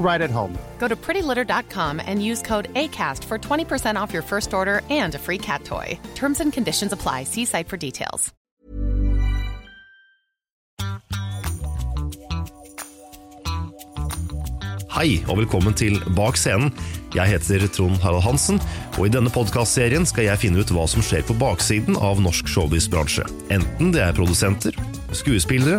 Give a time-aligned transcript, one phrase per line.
[0.00, 0.58] right at home.
[0.78, 5.18] Go to prettylitter.com and use code ACAST for 20% off your first order and a
[5.18, 5.98] free cat toy.
[6.14, 7.24] Terms and conditions apply.
[7.24, 8.32] See site for details.
[14.90, 16.72] Hei og velkommen til Bak scenen.
[17.14, 18.58] Jeg heter Trond Harald Hansen,
[18.98, 22.50] og i denne podkastserien skal jeg finne ut hva som skjer på baksiden av norsk
[22.50, 23.22] showbiz-bransje.
[23.54, 24.74] Enten det er produsenter,
[25.14, 25.78] skuespillere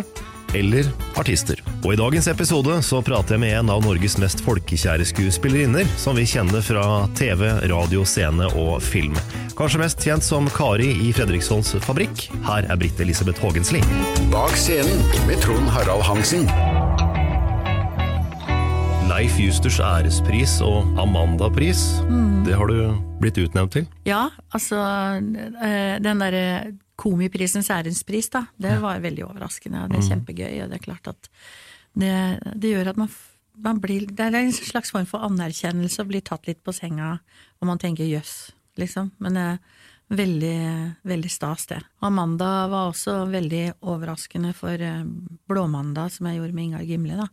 [0.58, 0.88] eller
[1.20, 1.60] artister.
[1.82, 6.18] Og i dagens episode så prater jeg med en av Norges mest folkekjære skuespillerinner, som
[6.18, 6.84] vi kjenner fra
[7.18, 9.16] TV, radio, scene og film.
[9.58, 12.28] Kanskje mest kjent som Kari i Fredrikssons Fabrikk.
[12.46, 13.82] Her er Britt Elisabeth Haagensli.
[14.32, 16.48] Bak scenen med Trond Harald Hansen.
[19.12, 21.82] Leif Justers ærespris og Amanda-pris,
[22.46, 23.84] det har du blitt utnevnt til?
[24.08, 26.46] Ja, altså eh, den derre
[27.02, 29.84] Komiprisens ærenspris, da, det var veldig overraskende.
[29.84, 31.30] og Det er kjempegøy, og det er klart at
[31.98, 32.14] det,
[32.54, 33.10] det gjør at man,
[33.60, 37.16] man blir Det er en slags form for anerkjennelse å bli tatt litt på senga,
[37.60, 39.10] og man tenker jøss, liksom.
[39.22, 39.58] Men er
[40.12, 40.58] veldig,
[41.08, 41.80] veldig stas, det.
[42.04, 45.04] Amanda var også veldig overraskende for eh,
[45.48, 47.28] Blåmandag, som jeg gjorde med Ingar Gimle, da,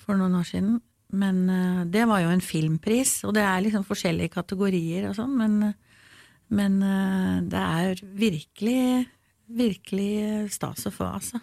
[0.00, 0.78] for noen år siden.
[1.14, 5.34] Men eh, det var jo en filmpris, og det er liksom forskjellige kategorier og sånn,
[5.40, 5.74] men,
[6.54, 8.84] men eh, det er virkelig,
[9.50, 10.14] virkelig
[10.54, 11.42] stas å få, altså.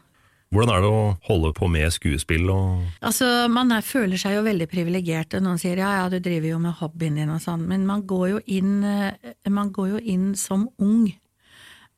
[0.52, 4.44] Hvordan er det å holde på med skuespill og Altså, man er, føler seg jo
[4.44, 5.38] veldig privilegert.
[5.40, 8.26] Noen sier ja, ja, du driver jo med hobbyen din og sånn, men man går
[8.34, 11.06] jo inn, eh, man går jo inn som ung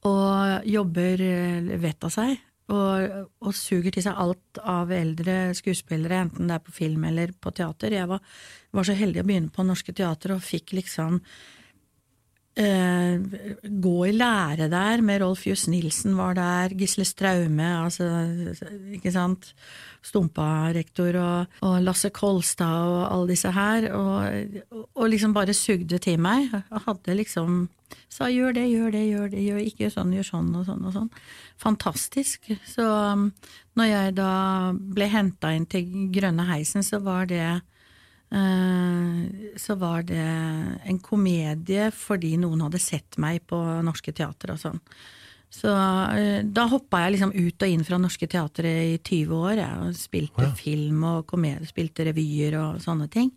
[0.05, 2.35] og jobber eh, vettet av seg.
[2.73, 7.33] Og, og suger til seg alt av eldre skuespillere, enten det er på film eller
[7.35, 7.97] på teater.
[7.97, 8.21] Jeg var,
[8.71, 11.19] var så heldig å begynne på Norske Teater og fikk liksom
[12.59, 13.19] eh,
[13.63, 18.09] gå i lære der med Rolf Jus Nilsen var der, Gisle Straume, altså,
[18.93, 19.53] ikke sant,
[20.03, 26.19] Stumpa-rektor og, og Lasse Kolstad og alle disse her, og, og liksom bare sugde til
[26.19, 26.51] meg.
[26.51, 27.63] Jeg hadde liksom
[28.13, 30.95] sa gjør det, gjør det, gjør det, gjør ikke sånn, gjør sånn og sånn og
[30.95, 31.11] sånn.
[31.61, 32.49] Fantastisk.
[32.69, 33.29] Så um,
[33.79, 34.33] når jeg da
[34.73, 37.45] ble henta inn til Grønne heisen, så var det
[38.33, 40.23] så var det
[40.89, 44.79] en komedie fordi noen hadde sett meg på norske teater og sånn.
[45.53, 45.69] Så
[46.17, 49.59] eh, da hoppa jeg liksom ut og inn fra Norske Teatre i 20 år.
[49.61, 50.53] Jeg, og spilte Ja.
[50.57, 53.29] film og komedie, spilte revyer og sånne ting.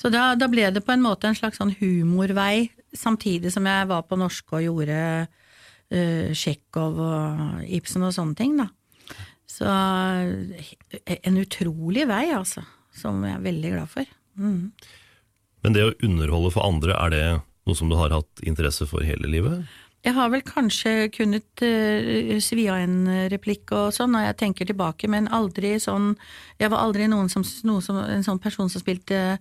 [0.00, 3.90] Så da, da ble det på en måte en slags sånn humorvei, samtidig som jeg
[3.90, 4.96] var på norske og gjorde
[5.28, 8.70] uh, Tsjekhov og Ibsen og sånne ting, da.
[9.44, 12.64] Så eh, en utrolig vei, altså,
[12.96, 14.16] som jeg er veldig glad for.
[14.38, 14.72] Mm.
[15.64, 17.24] Men det å underholde for andre, er det
[17.68, 19.64] noe som du har hatt interesse for hele livet?
[20.00, 24.70] Jeg har vel kanskje kunnet uh, svi av en replikk og sånn når jeg tenker
[24.70, 26.14] tilbake, men aldri sånn
[26.60, 29.36] Jeg var aldri noen som, noen som, en sånn person som spilte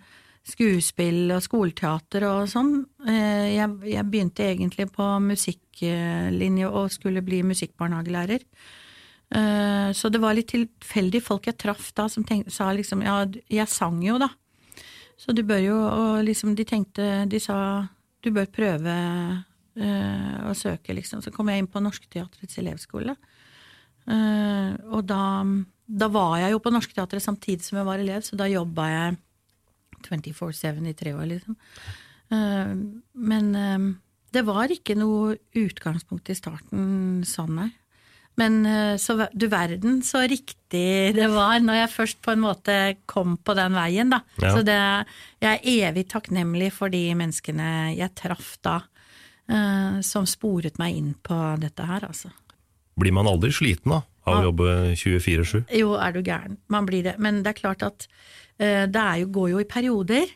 [0.49, 2.73] skuespill og skoleteater og sånn.
[3.07, 8.43] Uh, jeg, jeg begynte egentlig på musikklinje og skulle bli musikkbarnehagelærer.
[9.29, 13.21] Uh, Så det var litt tilfeldig folk jeg traff da som tenkte, sa liksom ja,
[13.47, 14.31] jeg sang jo da.
[15.19, 17.59] Så du bør jo, og liksom de tenkte, de sa
[18.23, 18.93] du bør prøve
[19.79, 21.23] øh, å søke, liksom.
[21.23, 23.15] Så kom jeg inn på Norskteatrets elevskole.
[24.09, 25.23] Uh, og da,
[25.85, 29.17] da var jeg jo på Norskteatret samtidig som jeg var elev, så da jobba jeg
[30.07, 31.57] 24-7 i tre år, liksom.
[32.33, 32.73] Uh,
[33.13, 33.91] men uh,
[34.33, 37.69] det var ikke noe utgangspunkt i starten sånn, nei.
[38.39, 40.55] Men eh, så du verden så riktig
[41.15, 42.75] det var når jeg først på en måte
[43.09, 44.21] kom på den veien, da.
[44.39, 44.53] Ja.
[44.55, 44.77] Så det,
[45.43, 48.77] jeg er evig takknemlig for de menneskene jeg traff da,
[49.49, 52.31] eh, som sporet meg inn på dette her, altså.
[52.99, 55.61] Blir man aldri sliten da, av å jobbe 24-7?
[55.79, 56.59] Jo, er du gæren.
[56.71, 57.15] Man blir det.
[57.23, 58.09] Men det er klart at
[58.59, 60.35] eh, det jo, går jo i perioder.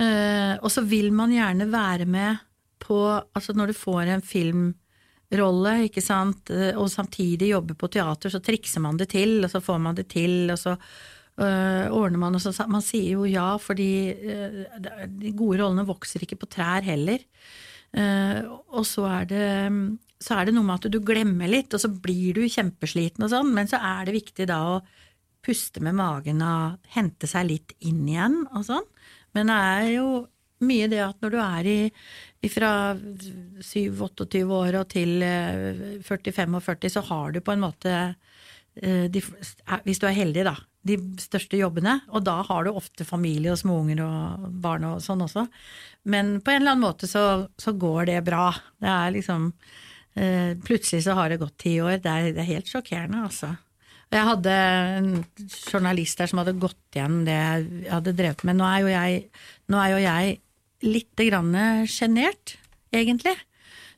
[0.00, 2.38] Og så vil man gjerne være med
[2.80, 2.96] på
[3.36, 4.22] Altså når du får en
[5.30, 9.50] filmrolle, ikke sant, eh, og samtidig jobber på teater, så trikser man det til, og
[9.50, 13.24] så får man det til, og så øh, ordner man og så, Man sier jo
[13.24, 14.66] ja, fordi øh,
[15.08, 17.18] de gode rollene vokser ikke på trær heller.
[17.90, 19.46] Uh, og så er, det,
[20.22, 23.32] så er det noe med at du glemmer litt, og så blir du kjempesliten og
[23.32, 24.76] sånn, men så er det viktig da å
[25.42, 28.86] puste med magen og hente seg litt inn igjen og sånn.
[29.34, 30.06] Men det er jo
[30.64, 31.78] mye det at når du er i,
[32.52, 39.22] fra 7-28 år og til eh, 40-45, så har du på en måte eh, de,
[39.84, 41.98] hvis du er heldig, da, de største jobbene.
[42.14, 45.46] Og da har du ofte familie og småunger og barn og sånn også.
[46.10, 48.50] Men på en eller annen måte så, så går det bra.
[48.80, 49.50] Det er liksom
[50.16, 51.98] eh, Plutselig så har det gått ti år.
[52.04, 53.54] Det er, det er helt sjokkerende, altså.
[54.10, 54.52] Jeg hadde
[54.98, 55.10] en
[55.70, 58.58] journalist der som hadde gått igjen det jeg hadde drevet med.
[58.58, 59.20] Nå er jo jeg,
[59.70, 60.40] nå er jo jeg
[60.80, 62.56] grann sjenert,
[62.92, 63.36] egentlig.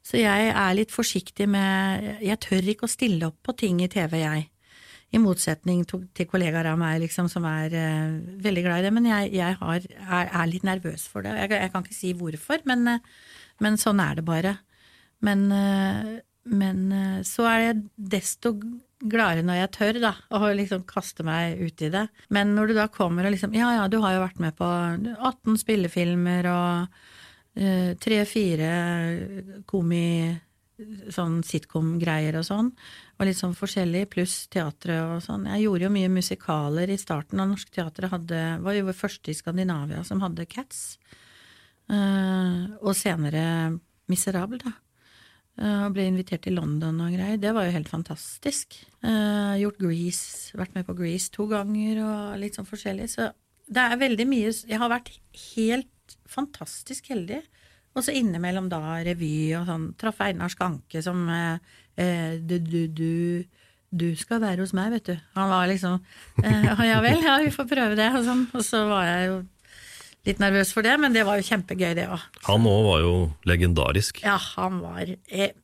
[0.02, 3.90] Så jeg er litt forsiktig med Jeg tør ikke å stille opp på ting i
[3.90, 4.48] TV, jeg.
[5.12, 8.92] I motsetning til kollegaer av meg liksom, som er uh, veldig glad i det.
[8.96, 11.34] Men jeg, jeg har, er, er litt nervøs for det.
[11.44, 14.56] Jeg, jeg kan ikke si hvorfor, men, uh, men sånn er det bare.
[15.22, 16.16] Men, uh,
[16.48, 16.80] men
[17.28, 17.82] så er jeg
[18.16, 18.56] desto
[19.10, 22.06] gladere når jeg tør, da, å liksom kaste meg ut i det.
[22.34, 24.68] Men når du da kommer og liksom Ja, ja, du har jo vært med på
[24.68, 26.96] 18 spillefilmer og
[27.58, 28.72] eh, tre-fire
[29.68, 30.08] komi
[31.12, 32.70] sånn sitcom-greier og sånn,
[33.18, 35.46] og litt sånn forskjellig, pluss teatret og sånn.
[35.52, 39.36] Jeg gjorde jo mye musikaler i starten, og Norsk Teater hadde, var jo første i
[39.36, 40.96] Skandinavia som hadde Cats.
[41.92, 43.44] Uh, og senere
[44.10, 44.72] Miserable, da.
[45.60, 47.40] Eh, og ble invitert til London og greier.
[47.40, 48.78] Det var jo helt fantastisk.
[49.04, 53.08] Uh, gjort Grease, vært med på Grease to ganger og litt sånn forskjellig.
[53.12, 53.28] Så
[53.72, 55.12] det er veldig mye Jeg har vært
[55.56, 57.42] helt fantastisk heldig.
[57.92, 59.90] Og så innimellom da revy og sånn.
[60.00, 63.12] Traff Einar Skanke som eh, du, du, du,
[63.92, 65.16] du skal være hos meg, vet du.
[65.36, 68.08] Han var liksom uh, Ja vel, ja, vi får prøve det.
[68.16, 68.46] Og, sånn.
[68.56, 69.42] og så var jeg jo
[70.28, 72.26] litt nervøs for det, men det var jo kjempegøy, det òg.
[72.48, 73.14] Han òg var jo
[73.48, 74.22] legendarisk.
[74.24, 75.56] Ja, han var eh,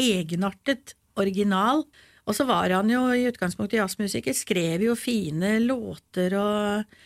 [0.00, 1.84] egenartet, original.
[2.28, 6.96] Og så var han jo i utgangspunktet jazzmusiker, skrev jo fine låter og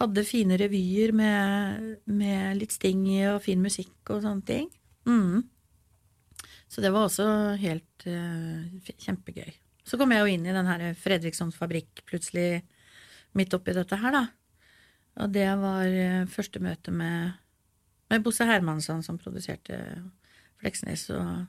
[0.00, 4.70] hadde fine revyer med, med litt sting i og fin musikk og sånne ting.
[5.08, 5.42] Mm.
[6.72, 7.26] Så det var også
[7.60, 8.64] helt uh,
[9.04, 9.52] kjempegøy.
[9.84, 12.62] Så kom jeg jo inn i den her Fredrikssons fabrikk plutselig
[13.36, 14.22] midt oppi dette her, da.
[15.20, 17.34] Og det var eh, første møte med,
[18.12, 19.78] med Bosse Hermansson, som produserte
[20.62, 21.44] Fleksnes, og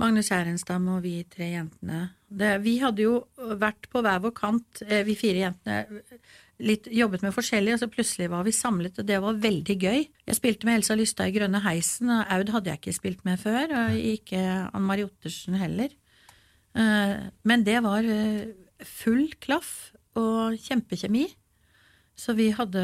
[0.00, 2.10] Magnus Herrenstam og vi tre jentene.
[2.28, 3.16] Det, vi hadde jo
[3.60, 6.02] vært på hver vår kant, eh, vi fire jentene,
[6.60, 10.02] litt jobbet med forskjellig, og så plutselig var vi samlet, og det var veldig gøy.
[10.28, 13.40] Jeg spilte med Elsa Lystad i Grønne heisen, og Aud hadde jeg ikke spilt med
[13.40, 15.92] før, og ikke Ann Mari Ottersen heller.
[16.76, 18.52] Eh, Men det var eh,
[18.84, 21.26] full klaff og kjempekjemi.
[22.20, 22.82] Så vi hadde,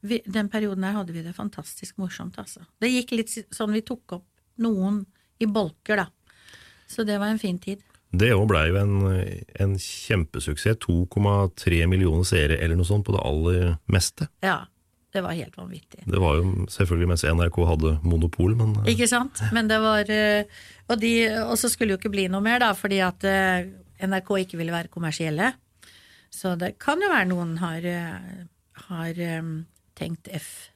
[0.00, 2.64] vi, den perioden der hadde vi det fantastisk morsomt, altså.
[2.80, 4.26] Det gikk litt sånn vi tok opp
[4.64, 5.02] noen
[5.38, 6.06] i bolker, da.
[6.88, 7.82] Så det var en fin tid.
[8.08, 8.96] Det òg blei jo en,
[9.60, 10.80] en kjempesuksess.
[10.86, 14.30] 2,3 millioner seere eller noe sånt på det aller meste.
[14.40, 14.62] Ja,
[15.12, 16.06] det var helt vanvittig.
[16.08, 19.44] Det var jo selvfølgelig mens NRK hadde monopol, men eh, Ikke sant?
[19.52, 21.12] Men det var eh, Og, de,
[21.44, 23.68] og så skulle det jo ikke bli noe mer, da, fordi at eh,
[24.08, 25.52] NRK ikke ville være kommersielle.
[26.32, 27.84] Så det kan jo være noen har,
[28.86, 29.54] har um,
[29.98, 30.70] tenkt F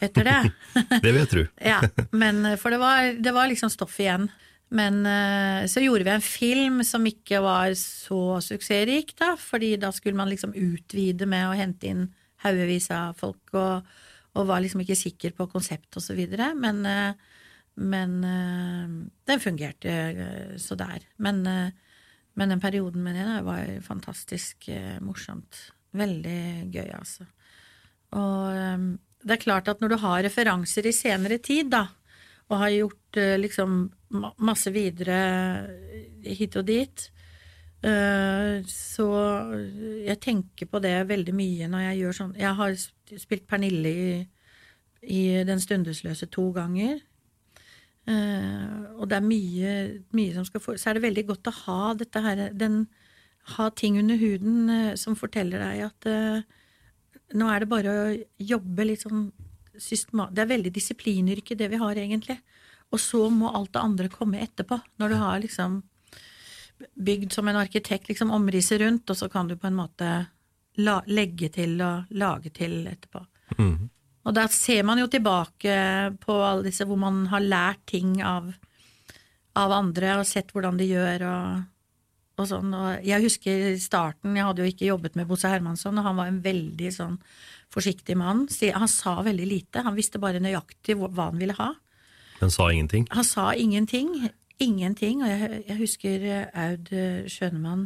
[0.00, 0.50] etter det.
[1.02, 1.42] det vet du.
[1.72, 1.80] ja,
[2.10, 4.28] men eh, for det var, det var liksom stoff igjen.
[4.74, 9.92] Men eh, så gjorde vi en film som ikke var så suksessrik, da, fordi da
[9.96, 12.06] skulle man liksom utvide med å hente inn
[12.44, 13.88] haugevis av folk, og,
[14.36, 16.52] og var liksom ikke sikker på konsept og så videre.
[16.54, 17.34] Men, eh,
[17.78, 19.92] men den fungerte
[20.58, 21.04] så der.
[21.22, 24.66] Men, men den perioden med det var fantastisk
[24.98, 25.60] morsomt.
[25.96, 26.40] Veldig
[26.74, 27.24] gøy, altså.
[28.18, 28.88] Og eh,
[29.24, 31.86] det er klart at når du har referanser i senere tid, da,
[32.48, 33.78] og har gjort eh, liksom
[34.46, 35.18] masse videre
[35.68, 37.04] eh, hit og dit,
[37.84, 39.08] eh, så
[40.06, 42.78] jeg tenker på det veldig mye når jeg gjør sånn Jeg har
[43.20, 44.08] spilt Pernille i,
[45.02, 46.98] i Den stundesløse to ganger.
[48.08, 49.72] Og det er mye,
[50.16, 52.86] mye som skal få Så er det veldig godt å ha dette her den,
[53.56, 56.40] Ha ting under huden eh, som forteller deg at eh,
[57.38, 58.06] nå er det bare å
[58.40, 59.28] jobbe litt sånn
[59.78, 62.38] systematisk Det er veldig disiplinyrke, det vi har, egentlig.
[62.90, 64.80] Og så må alt det andre komme etterpå.
[64.98, 65.76] Når du har liksom
[66.94, 70.08] bygd som en arkitekt, liksom omrisset rundt, og så kan du på en måte
[70.82, 73.24] la, legge til og lage til etterpå.
[73.56, 73.88] Mhm.
[74.28, 75.74] Og da ser man jo tilbake
[76.20, 78.50] på alle disse hvor man har lært ting av,
[79.56, 81.62] av andre og sett hvordan de gjør og,
[82.38, 82.72] og sånn.
[82.74, 86.30] Og jeg husker starten, jeg hadde jo ikke jobbet med Bosse Hermansson, og han var
[86.30, 87.16] en veldig sånn
[87.74, 88.46] forsiktig mann.
[88.74, 91.72] Han sa veldig lite, han visste bare nøyaktig hva han ville ha.
[92.40, 93.08] Men sa ingenting.
[93.10, 94.12] Han sa ingenting.
[94.58, 95.22] Ingenting.
[95.22, 96.90] Og jeg, jeg husker eh, Aud
[97.30, 97.84] Skjønemann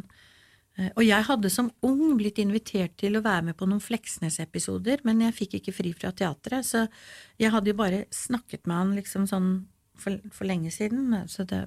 [0.77, 5.01] eh, Og jeg hadde som ung blitt invitert til å være med på noen Fleksnes-episoder,
[5.07, 6.85] men jeg fikk ikke fri fra teatret, så
[7.41, 9.51] jeg hadde jo bare snakket med han liksom sånn
[9.97, 11.13] for, for lenge siden.
[11.29, 11.65] Så det,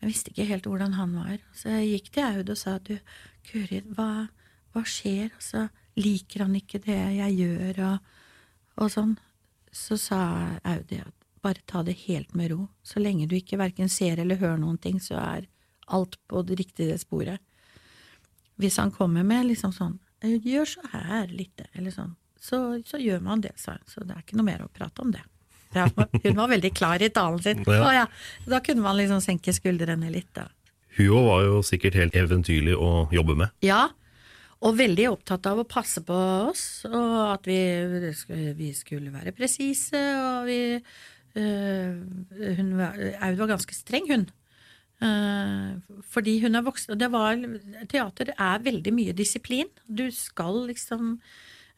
[0.00, 1.38] jeg visste ikke helt hvordan han var.
[1.56, 2.96] Så jeg gikk til Aud og sa du,
[3.48, 4.26] Kuri, hva,
[4.74, 5.30] hva skjer?
[5.36, 5.68] Altså,
[6.00, 8.10] liker han ikke det jeg gjør, og,
[8.82, 9.14] og sånn?
[9.74, 10.20] Så sa
[10.62, 12.68] Aud at bare ta det helt med ro.
[12.82, 15.48] Så lenge du ikke verken ser eller hører noen ting, så er
[15.92, 17.42] alt på det riktige sporet.
[18.60, 23.00] Hvis han kommer med liksom sånn «Eh, gjør så her litt, eller sånn, så, så
[23.00, 23.88] gjør man det, sa hun.
[23.88, 25.24] Så det er ikke noe mer å prate om det.
[25.74, 25.88] Ja,
[26.24, 27.64] hun var veldig klar i talen sin.
[27.66, 28.06] Ja.
[28.46, 30.48] Da kunne man liksom senke skuldrene litt, da.
[30.94, 33.54] Hun òg var jo sikkert helt eventyrlig å jobbe med.
[33.66, 33.88] Ja,
[34.64, 36.14] og veldig opptatt av å passe på
[36.48, 37.58] oss, og at vi,
[38.56, 41.98] vi skulle være presise, og vi øh,
[42.60, 44.26] hun var, Aud var ganske streng, hun.
[45.02, 45.74] Uh,
[46.08, 46.94] fordi hun er voksen.
[46.94, 47.40] og Det var,
[47.90, 49.68] teater er veldig mye disiplin.
[49.84, 51.18] Du skal liksom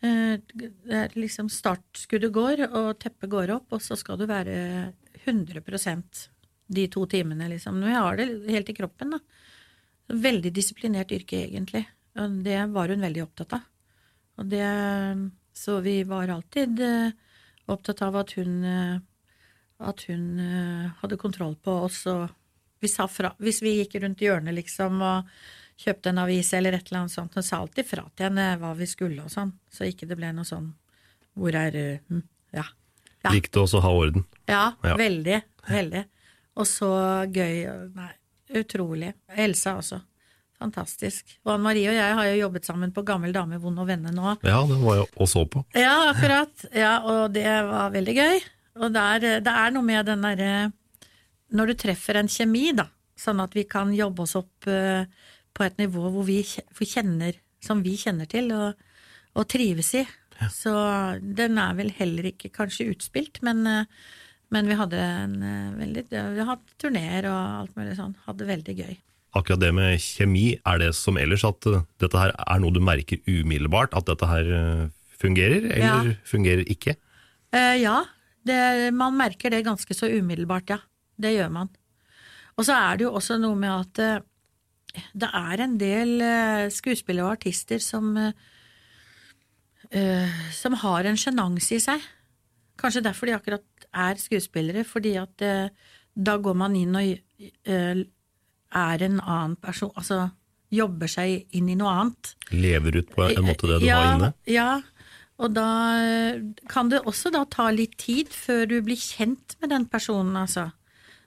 [0.00, 4.56] det er liksom Startskuddet går, og teppet går opp, og så skal du være
[5.24, 6.26] 100%
[6.66, 7.80] de to timene, liksom.
[7.80, 9.20] Nå har det helt i kroppen, da.
[10.26, 11.84] Veldig disiplinert yrke, egentlig.
[12.18, 13.66] Og det var hun veldig opptatt av.
[14.36, 14.66] Og det,
[15.56, 17.12] så vi var alltid eh,
[17.72, 18.96] opptatt av at hun, eh,
[19.90, 22.28] at hun eh, hadde kontroll på oss, og
[22.82, 25.30] vi sa fra Hvis vi gikk rundt hjørnet, liksom, og
[25.78, 28.70] kjøpte en avis eller et eller annet sånt, hun sa alltid fra til henne hva
[28.78, 30.72] vi skulle og sånn, så ikke det ble noe sånn
[31.36, 31.74] Hvor er
[32.52, 32.64] Ja.
[33.24, 33.30] Ja.
[33.32, 34.24] Likte også å ha orden.
[34.48, 34.94] Ja, Ja.
[34.96, 35.42] veldig.
[35.68, 36.04] Veldig.
[36.56, 36.88] Og så
[37.28, 37.90] gøy.
[37.94, 38.12] Nei,
[38.54, 39.12] utrolig.
[39.36, 40.00] Elsa også.
[40.58, 41.34] Fantastisk.
[41.44, 44.12] Og Anne Marie og jeg har jo jobbet sammen på Gammel dame, vond og venne
[44.14, 44.38] nå.
[44.46, 45.64] Ja, den var jeg og så på.
[45.76, 46.64] Ja, akkurat.
[46.72, 48.40] Ja, og det var veldig gøy.
[48.80, 50.72] Og der, det er noe med den derre
[51.52, 55.04] Når du treffer en kjemi, da, sånn at vi kan jobbe oss opp eh,
[55.56, 58.76] på et nivå hvor vi kjenner, som vi kjenner til, og,
[59.36, 60.04] og trives i.
[60.52, 60.72] Så
[61.24, 63.86] den er vel heller ikke kanskje utspilt, men, eh,
[64.52, 68.12] men vi hadde en eh, veldig Vi har hatt turneer og alt mulig sånn.
[68.26, 68.94] Hadde det veldig gøy.
[69.36, 72.82] Akkurat det med kjemi, er det som ellers at eh, dette her er noe du
[72.84, 73.96] merker umiddelbart?
[73.96, 74.52] At dette her
[75.16, 76.14] fungerer, eller Ja.
[76.28, 76.98] fungerer ikke?
[77.56, 78.02] Eh, ja,
[78.44, 80.78] det, man merker det ganske så umiddelbart, ja.
[81.16, 81.70] Det gjør man.
[82.60, 84.22] Og så er det jo også noe med at
[85.14, 88.32] det er en del eh, skuespillere og artister som eh,
[89.90, 92.02] eh, som har en sjenanse i seg.
[92.80, 95.44] Kanskje derfor de akkurat er skuespillere, fordi at
[96.16, 97.14] da går man inn og
[97.64, 100.26] er en annen person, altså
[100.74, 102.34] jobber seg inn i noe annet.
[102.52, 104.30] Lever ut på en måte det du ja, har inne?
[104.50, 104.68] Ja,
[105.40, 105.70] og da
[106.68, 110.68] kan det også da ta litt tid før du blir kjent med den personen, altså.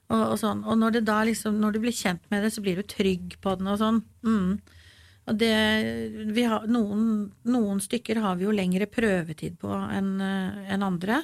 [0.10, 0.64] Og, og sånn.
[0.66, 3.36] Og når, det da liksom, når du blir kjent med det, så blir du trygg
[3.44, 4.00] på den og sånn.
[4.26, 4.60] Mm.
[5.30, 5.56] Og det,
[6.34, 7.04] vi har, noen,
[7.46, 11.22] noen stykker har vi jo lengre prøvetid på enn en andre.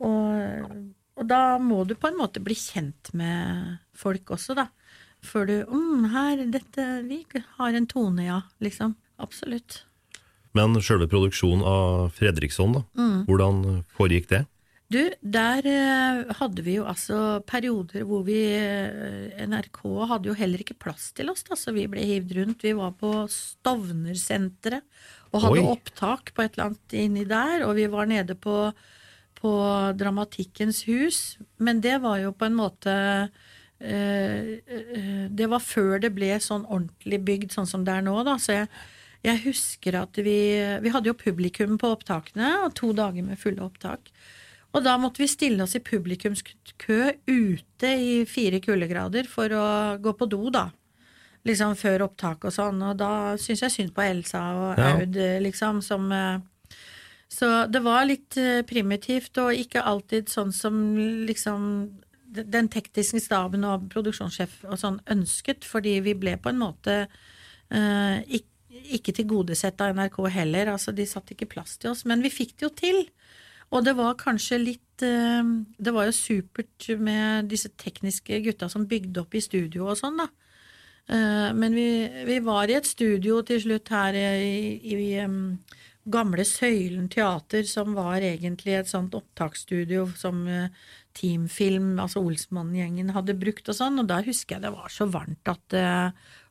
[0.00, 0.70] Og,
[1.16, 4.70] og da må du på en måte bli kjent med folk også, da.
[5.26, 7.22] Før du mm, her, dette, Vi
[7.58, 8.40] har en tone, ja.
[8.64, 8.96] Liksom.
[9.20, 9.82] Absolutt.
[10.56, 13.24] Men selve produksjonen av Fredriksson, da, Mm.
[13.28, 14.46] hvordan foregikk det?
[14.86, 19.80] Du, der eh, hadde vi jo altså perioder hvor vi eh, NRK
[20.12, 22.62] hadde jo heller ikke plass til oss, da, så vi ble hivd rundt.
[22.62, 24.86] Vi var på Stovner-senteret
[25.34, 25.72] og hadde Oi.
[25.74, 28.70] opptak på et eller annet inni der, og vi var nede på,
[29.40, 29.54] på
[29.98, 31.20] Dramatikkens hus,
[31.58, 32.94] men det var jo på en måte
[33.82, 34.54] eh,
[35.26, 38.62] Det var før det ble sånn ordentlig bygd sånn som det er nå, da, så
[38.62, 38.70] jeg
[39.26, 40.38] jeg husker at vi,
[40.84, 44.12] vi hadde jo publikum på opptakene, og to dager med fulle opptak.
[44.76, 49.66] Og da måtte vi stille oss i publikumskø ute i fire kuldegrader for å
[50.02, 50.68] gå på do, da.
[51.46, 52.82] Liksom før opptak og sånn.
[52.84, 54.90] Og da syns jeg synd på Elsa og Ja.
[54.96, 55.16] Aud,
[55.46, 56.38] liksom, som eh,
[57.28, 61.62] Så det var litt eh, primitivt, og ikke alltid sånn som liksom
[62.26, 66.96] den tekniske staben og produksjonssjef og sånn ønsket, fordi vi ble på en måte
[67.70, 68.52] eh, ikke,
[68.98, 70.74] ikke tilgodesett av NRK heller.
[70.74, 73.00] Altså, de satte ikke plass til oss, men vi fikk det jo til.
[73.74, 75.42] Og det var kanskje litt eh,
[75.78, 80.20] Det var jo supert med disse tekniske gutta som bygde opp i studio og sånn,
[80.22, 80.28] da.
[81.10, 81.88] Eh, Men vi,
[82.28, 85.20] vi var i et studio til slutt her i, i
[86.06, 90.70] gamle Søylen teater, som var egentlig et sånt opptaksstudio som eh,
[91.16, 95.48] Teamfilm, altså Olsmann-gjengen, hadde brukt og sånn, og da husker jeg det var så varmt
[95.48, 95.76] at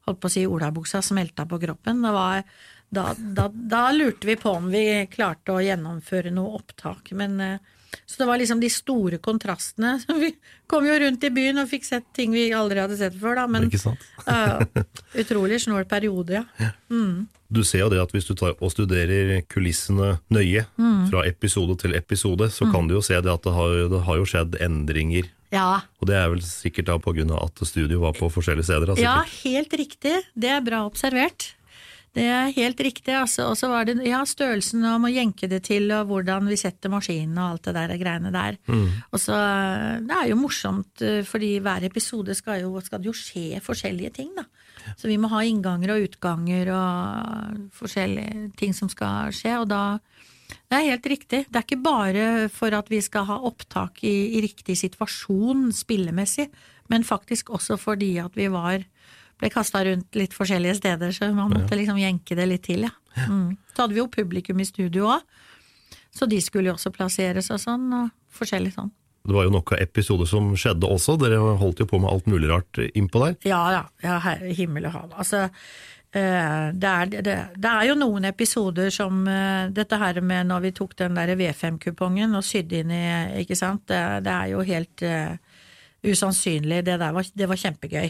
[0.06, 2.04] holdt på å si olabuksa smelta på kroppen.
[2.06, 2.44] Det var,
[2.90, 7.58] da, da, da lurte vi på om vi klarte å gjennomføre noe opptak, men eh,
[8.06, 9.96] så det var liksom de store kontrastene.
[10.20, 10.34] Vi
[10.68, 13.46] kom jo rundt i byen og fikk sett ting vi aldri hadde sett før, da,
[13.48, 14.84] men eh,
[15.24, 16.72] utrolig snål periode, ja.
[16.92, 17.26] Mm.
[17.48, 21.08] Du ser jo det at hvis du tar og studerer kulissene nøye, Mm.
[21.12, 24.18] fra episode til episode, så kan du jo se det at det har, det har
[24.20, 25.30] jo skjedd endringer.
[25.54, 25.82] Ja.
[26.02, 28.92] Og det er vel sikkert da av at studio var på forskjellige steder.
[28.92, 30.18] Da, Ja, helt riktig.
[30.36, 31.55] Det er bra observert.
[32.16, 33.12] Det er helt riktig.
[33.12, 33.50] Altså.
[33.52, 36.94] Og så var det ja, størrelsen om å jenke det til, og hvordan vi setter
[36.94, 38.60] maskinen og alt det der greiene der.
[38.72, 38.86] Mm.
[39.12, 39.36] Og så,
[40.06, 44.14] Det er jo morsomt, eh, fordi hver episode skal, jo, skal det jo skje forskjellige
[44.16, 44.48] ting, da.
[44.96, 50.00] Så vi må ha innganger og utganger og forskjellige ting som skal skje, og da
[50.70, 51.40] det er helt riktig.
[51.50, 56.52] Det er ikke bare for at vi skal ha opptak i, i riktig situasjon spillemessig,
[56.94, 58.86] men faktisk også fordi at vi var
[59.40, 62.94] ble kasta rundt litt forskjellige steder, så man måtte liksom jenke det litt til, ja.
[63.28, 63.56] Mm.
[63.72, 65.24] Så hadde vi jo publikum i studio òg,
[66.16, 68.92] så de skulle jo også plasseres og sånn, og forskjellig sånn.
[69.26, 72.52] Det var jo noen episoder som skjedde også, dere holdt jo på med alt mulig
[72.52, 73.36] rart innpå der.
[73.50, 75.16] Ja ja, ja her- himmel og hav.
[75.18, 75.40] Altså,
[76.14, 80.68] eh, det er, det, det er jo noen episoder som eh, dette her med når
[80.68, 83.04] vi tok den der V5-kupongen og sydde inn i,
[83.42, 85.36] ikke sant, det, det er jo helt eh,
[86.12, 86.84] usannsynlig.
[86.86, 88.10] Det der var, det var kjempegøy.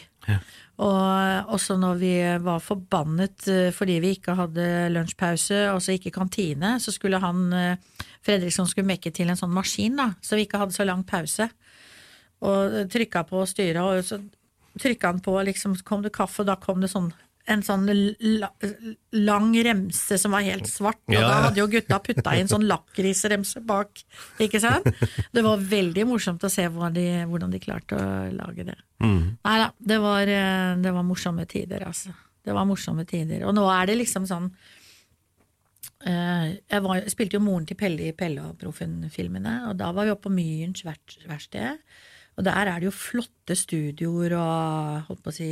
[0.84, 6.76] Og også når vi var forbannet eh, fordi vi ikke hadde lunsjpause, altså ikke kantine,
[6.84, 10.60] så skulle han eh, Fredriksson skulle mekke til en sånn maskin, da, så vi ikke
[10.60, 11.48] hadde så lang pause.
[12.44, 14.20] Og trykka på styret, og så
[14.82, 17.14] trykka han på, liksom så kom det kaffe, og da kom det sånn
[17.52, 17.86] en sånn
[18.42, 18.50] la,
[19.14, 22.66] lang remse som var helt svart, og Ja, da hadde jo gutta putta inn sånn
[22.70, 24.02] lakrisremse bak,
[24.42, 24.90] ikke sant?
[25.36, 28.78] Det var veldig morsomt å se hvordan de, hvordan de klarte å lage det.
[29.04, 29.36] Mm.
[29.46, 32.16] Nei da, det var, eh, det var morsomme tider, altså.
[32.46, 33.46] Det var morsomme tider.
[33.50, 34.52] Og nå er det liksom sånn
[36.06, 40.06] eh, Jeg var, spilte jo moren til Pelle i Pelle og Proffen-filmene, og da var
[40.06, 41.82] vi oppe på Myrens verksted.
[42.36, 45.50] Og der er det jo flotte studioer og holdt på å si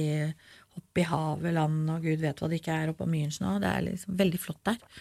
[0.73, 3.57] hopp i havet, land og gud vet hva det ikke er oppe på Myrens nå.
[3.61, 4.99] Det er liksom veldig flott der.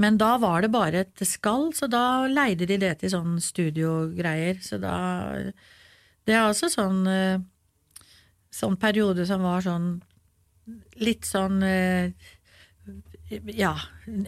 [0.00, 4.60] Men da var det bare et skall, så da leide de det til sånn studiogreier.
[4.64, 4.96] Så da
[6.24, 7.40] Det er også sånn eh,
[8.54, 9.90] sånn periode som var sånn
[11.00, 12.12] litt sånn eh,
[13.54, 13.74] ja,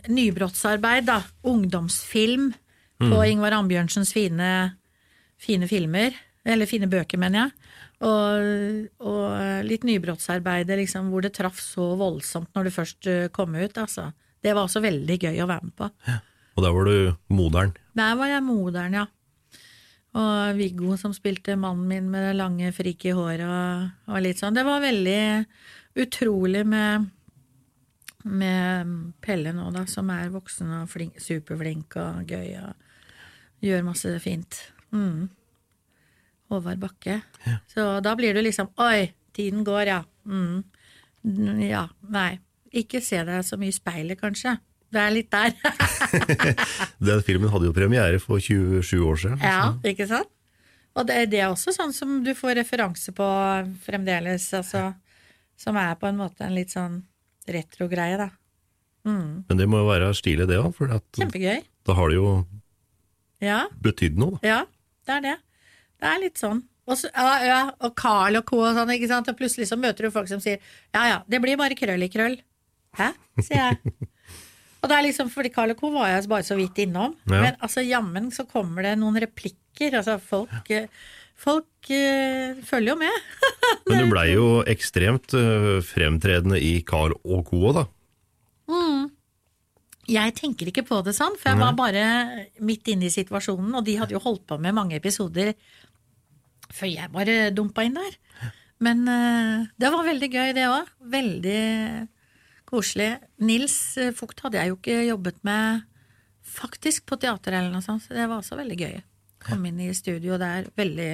[0.08, 1.22] nybrottsarbeid, da.
[1.42, 2.52] Ungdomsfilm
[3.02, 3.30] på Mm.
[3.32, 4.76] Ingvar Ambjørnsens fine,
[5.38, 6.14] fine filmer.
[6.44, 7.61] Eller fine bøker, mener jeg.
[8.02, 13.54] Og, og litt nybrottsarbeid liksom, hvor det traff så voldsomt når du først eh, kom
[13.54, 13.78] ut.
[13.78, 14.10] Altså.
[14.42, 15.90] Det var også veldig gøy å være med på.
[16.52, 16.96] Og der var du
[17.32, 17.74] moderen.
[17.96, 19.06] Der var jeg moderen, ja.
[20.12, 24.56] Og Viggo som spilte mannen min med det lange, frike håret og, og litt sånn.
[24.56, 25.22] Det var veldig
[26.02, 27.06] utrolig med,
[28.28, 28.92] med
[29.24, 34.58] Pelle nå, da, som er voksen og flink, superflink og gøy og gjør masse fint.
[34.92, 35.30] Mm.
[36.52, 37.18] Håvard Bakke.
[37.72, 40.00] Så da blir du liksom Oi, tiden går, ja.
[40.28, 40.62] Mm.
[41.68, 42.36] Ja, nei.
[42.72, 44.54] Ikke se deg så mye i speilet, kanskje.
[44.92, 45.54] Det er litt der.
[47.08, 49.40] Den filmen hadde jo premiere for 27 år siden.
[49.44, 50.28] ja, ikke sant?
[50.92, 53.26] Og det, det er også sånn som du får referanse på
[53.86, 54.90] fremdeles, altså.
[55.56, 56.98] Som er på en måte en litt sånn
[57.48, 58.26] retro-greie, da.
[59.08, 59.44] Mm.
[59.48, 61.62] Men det må jo være stilig, det òg, for at, Kjempegøy.
[61.88, 62.34] da har det jo
[63.42, 64.36] Ja, betydd noe.
[64.44, 64.48] Da.
[64.52, 64.58] ja,
[65.08, 65.36] det er det.
[66.02, 66.64] Det er litt sånn.
[66.90, 68.58] Og, så, ja, ja, og Carl og co.
[68.66, 69.30] og sånn, ikke sant.
[69.30, 70.58] Og plutselig så møter du folk som sier
[70.94, 72.40] ja ja, det blir bare krøll i krøll.
[72.98, 73.12] Hæ?
[73.38, 73.94] sier jeg.
[74.82, 75.92] og det er liksom, fordi Carl og co.
[75.94, 77.14] var jeg bare så vidt innom.
[77.30, 77.38] Ja.
[77.38, 79.94] Men altså jammen så kommer det noen replikker.
[80.00, 80.84] Altså folk, ja.
[81.38, 83.32] folk øh, følger jo med.
[83.86, 87.76] Men du blei jo ekstremt øh, fremtredende i Carl og Co.
[87.78, 87.86] da.
[90.10, 92.04] Jeg tenker ikke på det sånn, for jeg var bare
[92.64, 95.52] midt inne i situasjonen, og de hadde jo holdt på med mange episoder
[96.72, 98.18] før jeg bare dumpa inn der.
[98.82, 100.90] Men uh, det var veldig gøy, det òg.
[101.12, 101.62] Veldig
[102.72, 103.10] koselig.
[103.44, 105.82] Nils eh, Fugt hadde jeg jo ikke jobbet med
[106.52, 108.96] faktisk på teater eller noe sånt, så det var også veldig gøy.
[109.44, 111.10] Kom inn i studio der, veldig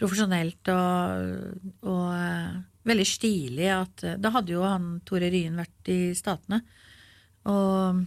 [0.00, 2.56] profesjonelt og, og uh,
[2.88, 6.62] veldig stilig at Da hadde jo han Tore Ryen vært i Statene
[7.50, 8.00] og,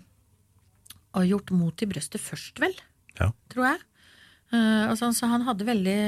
[1.13, 2.73] og gjort Mot i brøstet først, vel,
[3.19, 3.29] Ja.
[3.53, 3.83] tror jeg.
[4.53, 5.99] Uh, sånn, så han hadde veldig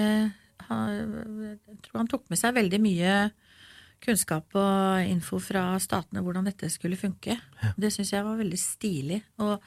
[0.69, 3.17] Jeg tror han tok med seg veldig mye
[4.05, 7.37] kunnskap og info fra statene hvordan dette skulle funke.
[7.79, 9.21] Det syns jeg var veldig stilig.
[9.41, 9.57] Og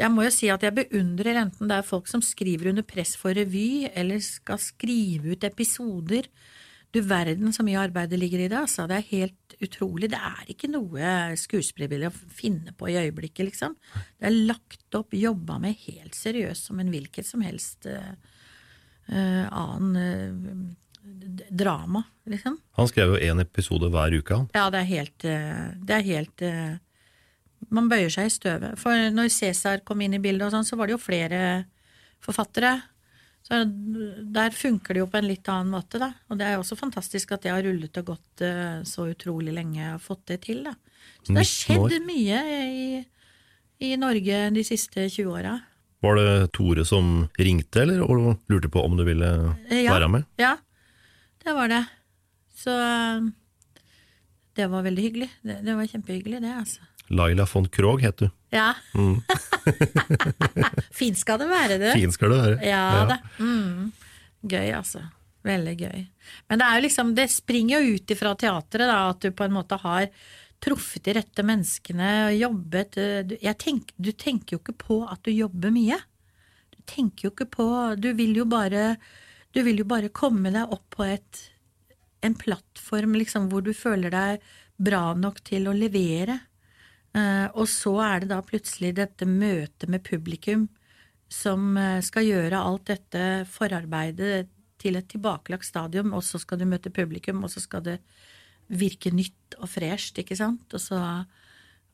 [0.00, 3.14] jeg må jo si at jeg beundrer enten det er folk som skriver under press
[3.20, 6.28] for revy, eller skal skrive ut episoder.
[6.92, 8.84] Du verden så mye arbeid det ligger i det, altså.
[8.88, 10.10] Det er helt utrolig.
[10.12, 13.76] Det er ikke noe skuespillerbilde å finne på i øyeblikket, liksom.
[14.20, 18.12] Det er lagt opp, jobba med helt seriøst som en hvilket som helst eh,
[19.10, 20.76] annen eh,
[21.50, 22.58] drama, liksom.
[22.78, 24.48] Han skrev jo én episode hver uke, han.
[24.54, 26.78] Ja, det er helt eh, Det er helt eh,
[27.72, 28.78] Man bøyer seg i støvet.
[28.80, 31.42] For når Cæsar kom inn i bildet, og sånn, så var det jo flere
[32.22, 32.74] forfattere.
[33.42, 36.12] Så der funker det jo på en litt annen måte, da.
[36.30, 39.54] Og det er jo også fantastisk at det har rullet og gått eh, så utrolig
[39.54, 40.76] lenge og fått det til, da.
[41.22, 42.86] Så det har skjedd mye i,
[43.82, 45.56] i Norge de siste 20 åra.
[46.02, 49.28] Var det Tore som ringte, eller og lurte på om du ville
[49.70, 49.92] Eh, Ja.
[49.94, 50.24] være med?
[50.38, 50.56] Ja,
[51.44, 51.84] det var det.
[52.58, 53.20] Så eh,
[54.58, 55.30] det var veldig hyggelig.
[55.42, 56.80] Det, det var kjempehyggelig, det, altså.
[57.12, 58.28] Laila von Krogh het du.
[58.52, 58.72] Ja.
[60.92, 61.88] Fint skal det være, du.
[61.96, 62.58] Fin skal du være.
[62.66, 63.16] Ja, da.
[63.42, 63.90] Mm.
[64.48, 65.02] Gøy, altså.
[65.46, 66.04] Veldig gøy.
[66.50, 69.44] Men det er jo liksom, det springer jo ut ifra teatret, da, at du på
[69.48, 70.06] en måte har
[70.62, 75.22] truffet de rette menneskene og jobbet eh, du, tenk, du tenker jo ikke på at
[75.26, 75.98] du jobber mye.
[76.72, 77.66] Du tenker jo ikke på
[78.00, 78.94] Du vil jo bare
[79.52, 81.48] vil jo bare komme deg opp på et
[82.22, 84.44] en plattform liksom, hvor du føler deg
[84.78, 86.38] bra nok til å levere.
[87.12, 90.68] Uh, og så er det da plutselig dette møtet med publikum
[91.32, 94.50] som eh, skal gjøre alt dette forarbeidet
[94.82, 97.94] til et tilbakelagt stadium, og så skal du møte publikum, og så skal det
[98.72, 100.64] virke nytt og fresht, ikke sant?
[100.74, 100.98] Og så,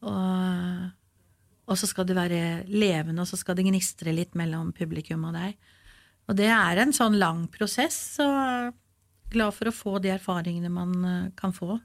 [0.07, 0.85] og,
[1.69, 5.35] og så skal det være levende, og så skal det gnistre litt mellom publikum og
[5.37, 5.57] deg.
[6.29, 8.75] Og det er en sånn lang prosess, og
[9.33, 11.79] glad for å få de erfaringene man eh, kan få.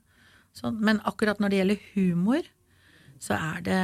[0.56, 2.49] Sånn, men akkurat når det gjelder humor,
[3.23, 3.79] så er det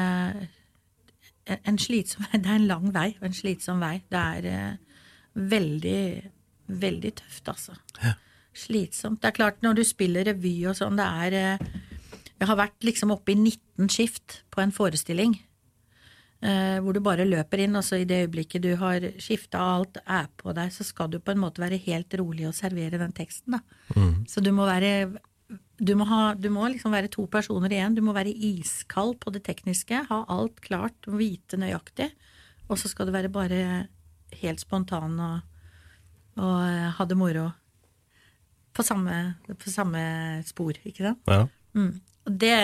[1.50, 3.96] en- slitsom slitsom Det er en lang vei og en slitsom vei.
[4.12, 6.02] Det er eh, veldig,
[6.68, 7.76] veldig tøft, altså.
[8.56, 9.22] Slitsomt.
[9.22, 11.70] Det er klart, når du spiller revy og sånn, det er eh,
[12.40, 15.36] Jeg har vært liksom oppe i 19 skift på en forestilling.
[16.40, 20.00] Eh, hvor du bare løper inn, og så i det øyeblikket du har skifta alt,
[20.08, 23.12] er på deg, så skal du på en måte være helt rolig og servere den
[23.16, 23.64] teksten, da.
[24.30, 25.20] Så du må være
[25.80, 27.96] du må, ha, du må liksom være to personer igjen.
[27.96, 32.12] Du må være iskald på det tekniske, ha alt klart vite nøyaktig.
[32.70, 33.88] Og så skal du være bare
[34.42, 35.40] helt spontan og,
[36.38, 37.48] og eh, ha det moro.
[38.80, 39.16] På samme,
[39.60, 40.02] på samme
[40.48, 41.20] spor, ikke sant?
[41.28, 41.44] Ja.
[41.76, 41.98] Mm.
[42.28, 42.56] Og det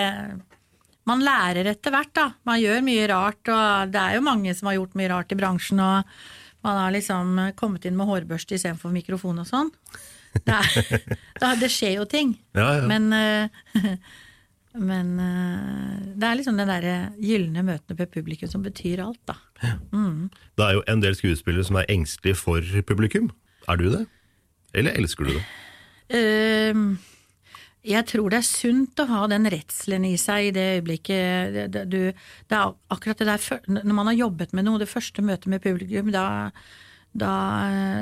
[1.06, 2.30] Man lærer etter hvert, da.
[2.50, 5.38] Man gjør mye rart, og det er jo mange som har gjort mye rart i
[5.38, 6.08] bransjen, og
[6.66, 9.70] man har liksom kommet inn med hårbørste istedenfor mikrofon og sånn.
[10.44, 10.58] Det,
[11.62, 12.34] det skjer jo ting.
[12.58, 12.88] Ja, ja.
[12.90, 13.86] Men, eh,
[14.90, 19.38] men eh, det er liksom den derre gylne møtene med publikum som betyr alt, da.
[19.94, 20.32] Mm.
[20.58, 23.30] Det er jo en del skuespillere som er engstelige for publikum.
[23.70, 24.06] Er du det?
[24.74, 25.46] Eller elsker du det?
[26.14, 26.98] Ehm,
[27.86, 32.00] jeg tror det er sunt å ha den redselen i seg i det øyeblikket du,
[32.10, 35.62] det er akkurat det der Når man har jobbet med noe, det første møtet med
[35.62, 36.50] publikum, da,
[37.14, 37.34] da,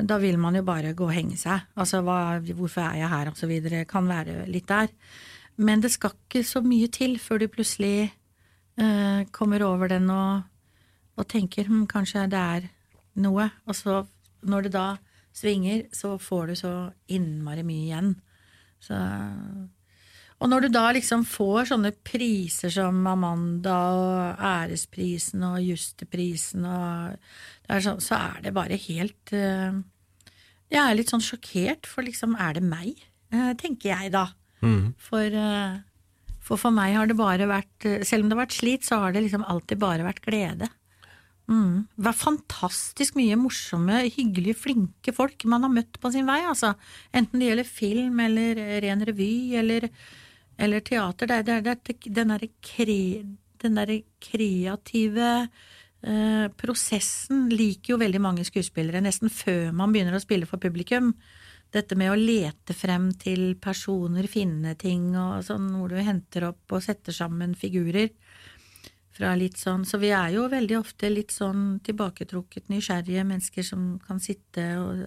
[0.04, 1.68] da vil man jo bare gå og henge seg.
[1.76, 3.84] Altså hva, hvorfor er jeg her, og så videre.
[3.88, 4.88] Kan være litt der.
[5.56, 8.08] Men det skal ikke så mye til før du plutselig
[8.80, 10.42] eh, kommer over den og,
[11.14, 12.70] og tenker hm, kanskje det er
[13.22, 13.50] noe.
[13.68, 14.02] Og så,
[14.42, 14.88] når det da
[15.34, 16.74] svinger, så får du så
[17.10, 18.12] innmari mye igjen.
[18.82, 18.98] Så
[20.42, 27.14] og når du da liksom får sånne priser som Amanda og Æresprisen og Justerprisen og
[27.70, 29.78] er så, så, er det bare helt uh,
[30.68, 32.98] Jeg er litt sånn sjokkert, for liksom er det meg,
[33.32, 34.26] uh, tenker jeg da.
[34.60, 34.92] Mm.
[35.00, 38.84] For, uh, for, for meg har det bare vært Selv om det har vært slit,
[38.84, 40.68] så har det liksom alltid bare vært glede.
[41.50, 41.84] Mm.
[42.00, 46.72] Det er fantastisk mye morsomme, hyggelige, flinke folk man har møtt på sin vei, altså.
[47.12, 49.90] Enten det gjelder film eller ren revy eller
[50.56, 51.26] eller teater.
[51.26, 53.24] Det det er, den derre kre,
[53.64, 55.30] der kreative
[56.04, 61.14] eh, prosessen liker jo veldig mange skuespillere, nesten før man begynner å spille for publikum.
[61.74, 66.76] Dette med å lete frem til personer, finne ting og sånn, hvor du henter opp
[66.76, 68.12] og setter sammen figurer.
[69.14, 73.92] Fra litt sånn, så vi er jo veldig ofte litt sånn tilbaketrukket, nysgjerrige mennesker som
[74.02, 75.04] kan sitte og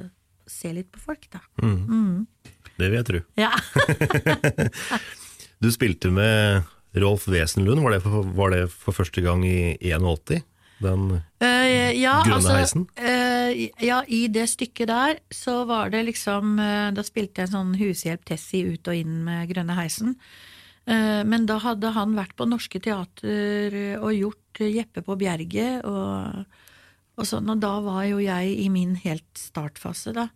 [0.48, 1.42] se litt på folk, da.
[1.60, 1.82] Mm.
[1.92, 2.54] Mm.
[2.78, 3.24] Det vil jeg tro.
[3.40, 3.52] Ja.
[5.58, 6.68] Du spilte med
[7.02, 10.44] Rolf Wesenlund, var det for, var det for første gang i 81?
[10.78, 11.08] Den
[11.42, 12.84] uh, ja, grønne altså, heisen?
[13.02, 17.56] Uh, ja, i det stykket der så var det liksom uh, Da spilte jeg en
[17.56, 20.14] sånn hushjelp Tessie ut og inn med Grønne heisen.
[20.88, 26.46] Men da hadde han vært på Norske Teater og gjort Jeppe på Bjerget og,
[27.20, 30.30] og sånn, og da var jo jeg i min helt startfase, da.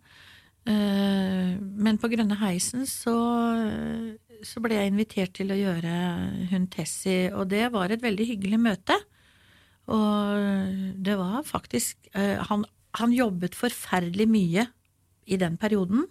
[0.68, 3.16] Men på Grønne heisen så
[4.46, 5.92] så ble jeg invitert til å gjøre
[6.50, 8.96] hun Tessie, og det var et veldig hyggelig møte.
[9.92, 12.64] Og det var faktisk eh, han,
[12.98, 14.66] han, jobbet forferdelig mye
[15.26, 16.06] i den perioden.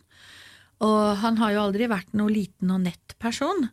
[0.84, 3.70] Og han har jo aldri vært noe liten og nett person.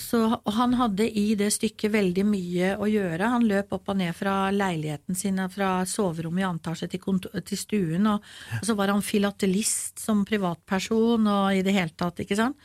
[0.00, 3.30] Så, og han hadde i det stykket veldig mye å gjøre.
[3.36, 8.10] Han løp opp og ned fra leiligheten sin, fra soverommet i antasje til, til, stuen,
[8.10, 8.26] og,
[8.60, 12.60] og, så var han filatelist som privatperson og i det hele tatt, ikke sant.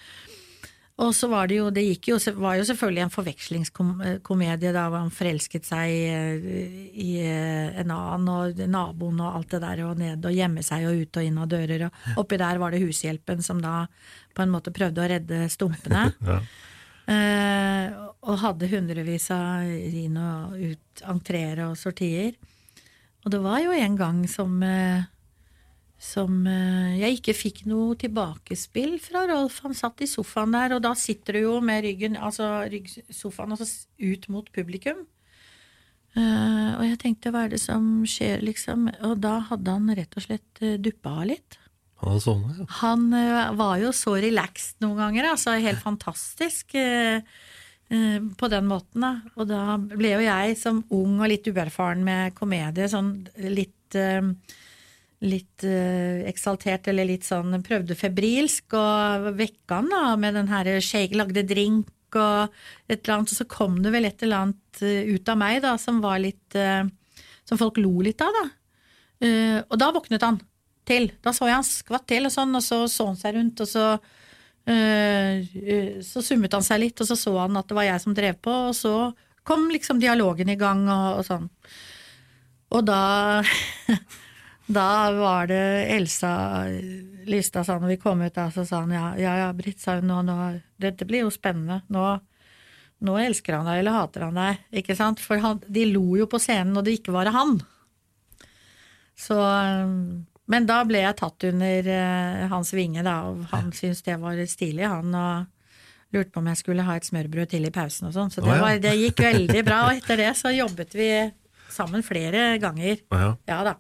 [1.02, 5.66] Og så var det jo Det jo, var jo selvfølgelig en forvekslingskomedie da han forelsket
[5.66, 5.90] seg
[6.94, 11.02] i en annen, og naboen og alt det der, og ned og gjemme seg og
[11.02, 13.88] ut og inn av dører, og oppi der var det hushjelpen som da
[14.36, 16.12] på en måte prøvde å redde stumpene.
[16.30, 16.42] ja.
[17.12, 22.36] Eh, og hadde hundrevis av inn og ut, entreer og sortier.
[23.22, 25.04] Og det var jo en gang som eh,
[26.02, 29.60] som eh, jeg ikke fikk noe tilbakespill fra Rolf.
[29.68, 33.70] Han satt i sofaen der, og da sitter du jo med ryggen, altså ryggsofaen altså
[34.02, 35.06] ut mot publikum.
[36.12, 38.90] Og jeg tenkte hva er det som skjer, liksom?
[39.08, 41.61] Og da hadde han rett og slett duppa av litt.
[42.02, 42.66] Sånn, ja.
[42.82, 46.76] han uh, var jo så relaxed noen ganger, altså helt fantastisk
[47.92, 49.10] på den måten, da.
[49.36, 53.10] Og da ble jo jeg som ung og litt uerfaren med komedie sånn
[53.52, 53.98] litt
[55.22, 55.66] litt
[56.32, 61.44] eksaltert eller litt sånn prøvde febrilsk, og vekka han da med den her shake, lagde
[61.44, 62.48] drink og
[62.88, 65.76] et eller annet, og så kom det vel et eller annet ut av meg da,
[65.76, 66.56] som var litt
[67.44, 68.48] Som folk lo litt av, da.
[69.68, 70.40] og da våknet han
[70.88, 71.12] til.
[71.24, 73.72] Da så jeg han skvatt til, og sånn, og så så han seg rundt, og
[73.72, 73.86] så
[74.62, 78.36] så summet han seg litt, og så så han at det var jeg som drev
[78.46, 78.92] på, og så
[79.44, 81.48] kom liksom dialogen i gang og, og sånn.
[82.78, 83.00] Og da
[84.72, 86.64] Da var det Elsa
[87.28, 89.98] Lystad sa når vi kom ut, da, så sa han ja, ja, ja Britt, sa
[89.98, 90.36] hun, nå, nå,
[90.80, 91.82] dette blir jo spennende.
[91.92, 92.06] Nå,
[93.04, 95.20] nå, elsker han deg eller hater han deg, ikke sant?
[95.20, 97.58] For han, de lo jo på scenen og det ikke var han.
[99.18, 99.38] Så
[100.52, 104.40] Men da ble jeg tatt under uh, hans vinge, da, og han syntes det var
[104.52, 105.16] stilig, han.
[105.16, 105.50] og
[106.12, 108.34] lurte på om jeg skulle ha et smørbrød til i pausen og sånn.
[108.34, 109.86] Så det, var, det, gikk veldig bra.
[109.88, 111.08] Og etter det så jobbet vi
[111.72, 113.00] sammen flere ganger.
[113.48, 113.62] Ja.
[113.70, 113.78] da.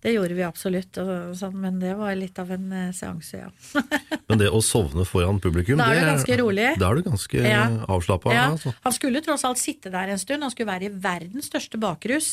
[0.00, 0.98] Det gjorde vi absolutt,
[1.36, 3.80] sånn, men det var litt av en uh, seanse, ja.
[4.28, 6.66] men det å sovne foran publikum, da er du ganske rolig.
[6.78, 7.62] Da er du ganske ja.
[7.90, 8.34] avslappa.
[8.36, 8.44] Ja.
[8.52, 8.74] Altså.
[8.84, 12.30] Han skulle tross alt sitte der en stund, han skulle være i verdens største bakrus.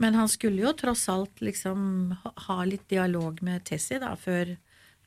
[0.00, 2.14] Men han skulle jo tross alt liksom
[2.48, 4.56] ha litt dialog med Tessie da, før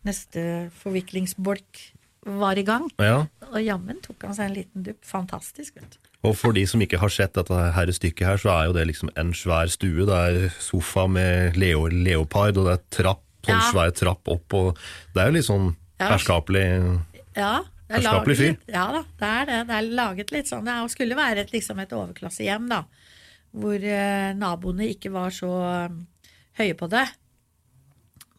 [0.07, 0.41] neste
[0.79, 1.81] forviklingsbolk
[2.27, 2.87] var i gang.
[2.99, 3.25] Ja.
[3.51, 4.99] Og jammen tok han seg en liten dupp.
[5.07, 5.99] Fantastisk, vet du.
[6.27, 8.87] Og for de som ikke har sett dette her stykket her, så er jo det
[8.89, 10.07] liksom en svær stue.
[10.07, 13.69] Det er sofa med leo, leopard, og det er trapp, sånn ja.
[13.71, 14.81] svær trapp opp, og
[15.15, 15.69] det er jo litt sånn
[16.01, 16.65] herskapelig
[17.37, 17.53] ja.
[17.87, 18.55] Herskapelig fyr.
[18.67, 19.59] Ja da, det er det.
[19.69, 20.65] Det er laget litt sånn.
[20.67, 22.81] Det skulle være et, liksom et overklassehjem, da.
[23.57, 25.49] Hvor eh, naboene ikke var så
[25.89, 26.01] um,
[26.59, 27.05] høye på det.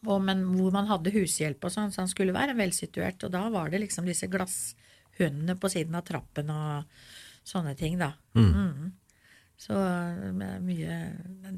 [0.05, 3.23] og, men hvor man hadde hushjelp og sånn, så han skulle være velsituert.
[3.27, 7.01] Og da var det liksom disse glasshundene på siden av trappen og
[7.47, 8.13] sånne ting, da.
[8.37, 8.49] Mm.
[8.53, 8.89] Mm.
[9.59, 9.75] Så
[10.63, 10.99] mye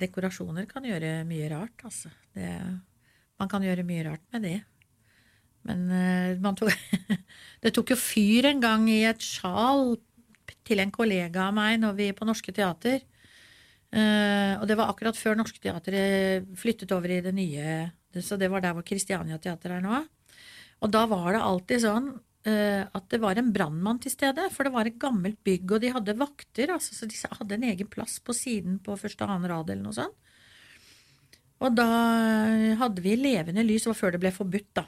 [0.01, 2.09] Dekorasjoner kan gjøre mye rart, altså.
[2.33, 2.49] Det,
[3.37, 4.59] man kan gjøre mye rart med det.
[5.69, 6.73] Men eh, man tok
[7.63, 9.99] Det tok jo fyr en gang i et sjal
[10.65, 13.03] til en kollega av meg når vi på Norske Teater.
[13.91, 17.89] Eh, og det var akkurat før Norske Teater eh, flyttet over i det nye
[18.23, 19.97] Så det var der hvor Kristiania Teater er nå.
[20.79, 22.07] Og da var det alltid sånn
[22.47, 24.47] eh, at det var en brannmann til stede.
[24.53, 27.67] For det var et gammelt bygg, og de hadde vakter, altså, så de hadde en
[27.73, 30.17] egen plass på siden på første og annen rad eller noe sånt.
[31.61, 31.85] Og da
[32.79, 34.87] hadde vi levende lys, det var før det ble forbudt, da.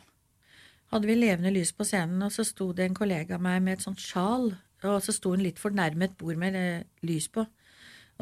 [0.93, 3.77] Hadde vi levende lys på scenen, og så sto det en kollega av meg med
[3.77, 7.45] et sånt sjal, og så sto hun litt fornærmet bord med eh, lys på.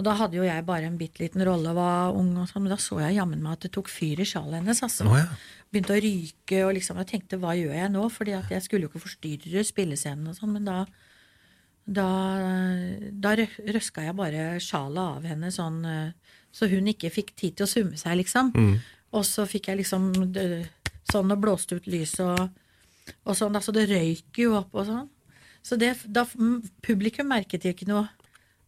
[0.02, 2.64] Og da hadde jo jeg bare en bitte liten rolle og var ung, og sånn,
[2.66, 4.82] men da så jeg jammen meg at det tok fyr i sjalet hennes.
[4.82, 5.06] altså.
[5.06, 5.28] Oh, ja.
[5.70, 8.08] Begynte å ryke, og liksom, jeg tenkte hva gjør jeg nå?
[8.10, 10.82] Fordi at jeg skulle jo ikke forstyrre spillescenen og sånn, men da
[11.92, 12.08] da,
[13.12, 17.66] da røska jeg bare sjalet av henne sånn eh, så hun ikke fikk tid til
[17.66, 18.52] å summe seg, liksom.
[19.18, 20.12] Og så fikk jeg liksom
[21.12, 22.50] sånn og blåste ut lys og,
[23.26, 23.58] og sånn.
[23.58, 25.10] Altså det røyk jo opp og sånn.
[25.66, 28.08] Så det, da, mm, publikum merket jo ikke noe.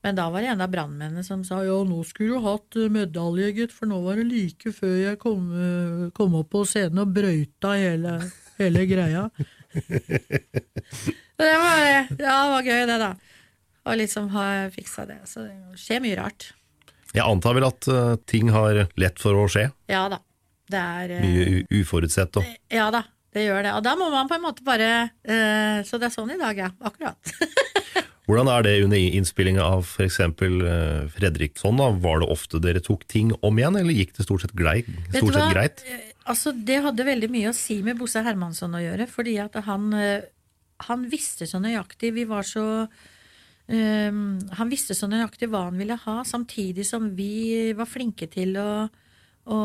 [0.03, 2.91] Men da var det en av brannmennene som sa ja, nå skulle du hatt eh,
[2.91, 7.05] medalje, gutt, for nå var det like før jeg kom, eh, kom opp på scenen
[7.05, 8.17] og brøyta hele,
[8.59, 9.29] hele greia.
[11.33, 13.13] Så det var, ja, det var gøy, det, da.
[13.83, 15.17] Og liksom ha fiksa det.
[15.27, 16.51] Så det skjer mye rart.
[17.13, 19.67] Jeg antar vel at uh, ting har lett for å skje.
[19.91, 20.21] Ja da.
[20.71, 23.03] Det er uh, Mye uforutsett og Ja da,
[23.35, 23.73] det gjør det.
[23.75, 26.57] Og da må man på en måte bare uh, Så det er sånn i dag,
[26.57, 26.71] ja.
[26.79, 27.33] Akkurat.
[28.23, 30.21] Hvordan er det under innspillinga av f.eks.
[30.39, 31.79] Uh, Fredriksson?
[31.81, 31.89] da?
[32.03, 34.81] Var det ofte dere tok ting om igjen, eller gikk det stort sett, grei,
[35.11, 35.83] stort sett greit?
[35.89, 39.57] Eh, Altså, det hadde veldig mye å si med Bosse Hermansson å gjøre, fordi at
[39.65, 40.29] han, eh,
[40.87, 42.63] han visste så nøyaktig Vi var så
[43.67, 48.55] um, Han visste så nøyaktig hva han ville ha, samtidig som vi var flinke til
[48.59, 48.87] å,
[49.45, 49.59] å,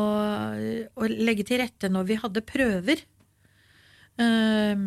[0.91, 3.03] å legge til rette når vi hadde prøver.
[4.19, 4.85] Eh,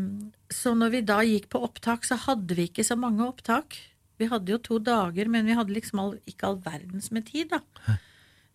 [0.53, 3.79] så når vi da gikk på opptak, så hadde vi ikke så mange opptak.
[4.21, 7.55] Vi hadde jo to dager, men vi hadde liksom all, ikke all verdens med tid,
[7.55, 7.97] da.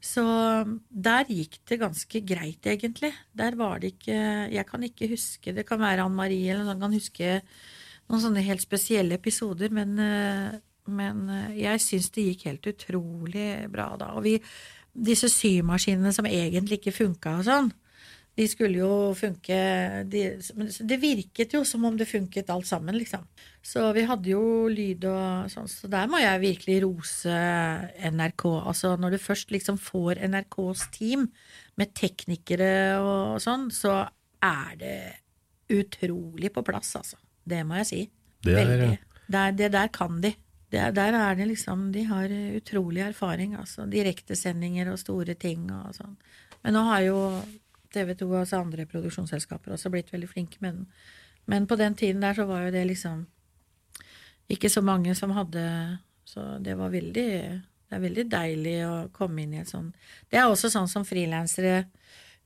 [0.03, 0.23] Så
[0.93, 3.11] der gikk det ganske greit, egentlig.
[3.33, 4.19] Der var det ikke
[4.53, 7.39] Jeg kan ikke huske Det kan være Ann Marie eller noen kan huske
[8.07, 13.49] noen sånne helt spesielle episoder, men, eh, men eh, jeg syns det gikk helt utrolig
[13.73, 14.13] bra da.
[14.15, 14.37] Og vi
[14.97, 17.67] Disse symaskinene som egentlig ikke funka og sånn,
[18.38, 19.56] de skulle jo funke
[20.12, 20.21] de,
[20.56, 23.23] men Det virket jo som om det funket alt sammen, liksom.
[23.65, 27.34] Så vi hadde jo lyd og sånn, så der må jeg virkelig rose
[28.13, 28.45] NRK.
[28.69, 31.26] Altså når du først liksom får NRKs team
[31.78, 34.04] med teknikere og sånn, så
[34.45, 34.97] er det
[35.73, 37.17] utrolig på plass, altså.
[37.47, 38.02] Det må jeg si.
[38.43, 38.97] Det er- Veldig.
[39.30, 40.36] Der, det der kan de.
[40.71, 43.89] Det, er- der er det liksom De har utrolig erfaring, altså.
[43.89, 46.15] Direktesendinger og store ting og sånn.
[46.63, 47.19] Men nå har jo
[47.93, 50.86] TV 2 og altså andre produksjonsselskaper også blitt veldig flinke med den.
[51.47, 53.26] Men på den tiden der så var jo det liksom
[54.52, 55.63] ikke så mange som hadde
[56.28, 57.32] Så det var veldig
[57.88, 59.95] Det er veldig deilig å komme inn i et sånt
[60.32, 61.86] Det er også sånn som frilansere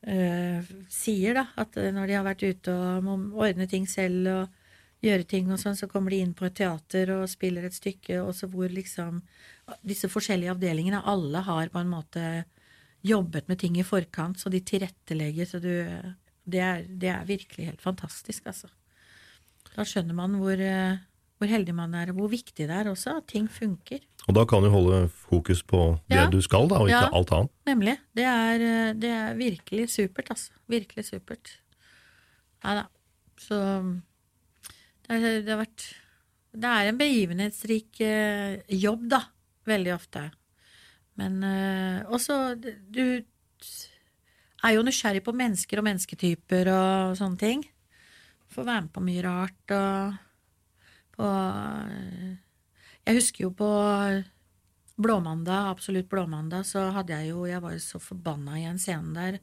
[0.06, 1.48] øh, sier, da.
[1.62, 4.58] At når de har vært ute og må ordne ting selv og
[5.02, 8.20] gjøre ting og sånn, så kommer de inn på et teater og spiller et stykke,
[8.22, 9.22] også hvor liksom
[9.88, 12.26] disse forskjellige avdelingene, alle har på en måte
[13.04, 15.72] jobbet med ting i forkant, så de tilrettelegger, så du
[16.52, 18.68] Det er, det er virkelig helt fantastisk, altså.
[19.76, 20.98] Da skjønner man hvor, eh,
[21.38, 24.00] hvor heldig man er, og hvor viktig det er også, at ting funker.
[24.28, 26.26] Og da kan du holde fokus på det Ja.
[26.30, 27.10] du skal, da, og ikke Ja.
[27.14, 27.50] alt annet.
[27.68, 27.98] Nemlig.
[28.16, 30.50] Det er, eh, det er virkelig supert, altså.
[30.68, 31.58] Virkelig supert.
[32.64, 32.88] Nei da.
[33.38, 33.58] Så
[35.08, 35.94] det, er, det har vært
[36.54, 39.22] Det er en begivenhetsrik eh, jobb, da.
[39.66, 40.32] Veldig ofte.
[41.19, 43.04] Men eh, også Du
[44.62, 47.65] er jo nysgjerrig på mennesker og mennesketyper og sånne ting.
[48.52, 50.19] Får være med på mye rart og
[51.18, 52.30] på eh,
[53.07, 53.72] Jeg husker jo på
[55.01, 59.16] Blåmandag, absolutt Blåmandag, så hadde jeg jo Jeg var jo så forbanna i en scene
[59.16, 59.39] der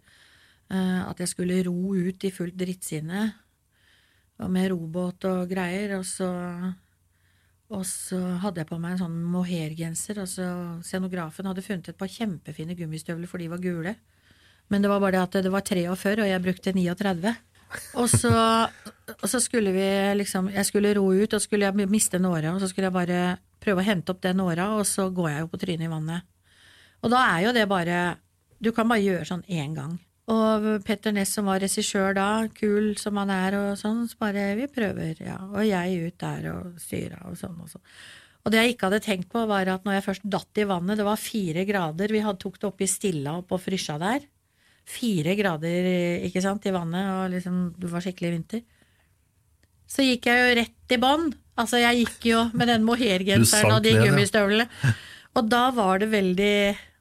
[0.73, 3.23] uh, at jeg skulle ro ut i fullt drittsinne.
[4.39, 5.97] Og med robåt og greier.
[5.99, 6.29] Og så,
[7.69, 12.09] og så hadde jeg på meg en sånn mohairgenser, og scenografen hadde funnet et par
[12.09, 13.93] kjempefine gummistøvler, for de var gule.
[14.73, 17.35] Men det var bare det at det var 43, og jeg brukte 39.
[18.01, 18.33] Og så,
[19.13, 19.85] og så skulle vi
[20.17, 22.97] liksom Jeg skulle ro ut, og skulle jeg miste en åre, og så skulle jeg
[22.97, 23.21] bare
[23.61, 26.25] prøve å hente opp den åra, og så går jeg jo på trynet i vannet.
[27.05, 28.17] Og da er jo det bare
[28.59, 29.99] Du kan bare gjøre sånn én gang.
[30.29, 34.51] Og Petter Ness som var regissør da, kul som han er og sånn, så bare
[34.59, 35.39] vi prøver, ja.
[35.49, 37.85] Og jeg ut der og styra og sånn og sånn.
[38.45, 41.01] Og det jeg ikke hadde tenkt på, var at når jeg først datt i vannet,
[41.01, 44.25] det var fire grader, vi hadde tok det opp i Stilla og på Frysja der.
[44.89, 45.89] Fire grader,
[46.29, 48.63] ikke sant, i vannet, og liksom, det var skikkelig vinter.
[49.89, 51.31] Så gikk jeg jo rett i bånn.
[51.59, 54.69] Altså, jeg gikk jo med den mohairgenseren og de gummistøvlene.
[55.37, 56.55] Og da var det veldig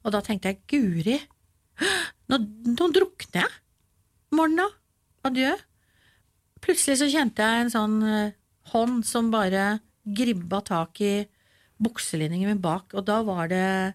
[0.06, 1.16] Og da tenkte jeg, guri,
[2.30, 2.40] nå,
[2.74, 3.54] nå drukner jeg.
[4.36, 4.66] Morna,
[5.26, 5.54] adjø.
[6.64, 8.34] Plutselig så kjente jeg en sånn eh,
[8.72, 11.14] hånd som bare gribba tak i
[11.78, 13.94] bukselinningen min bak, og da var det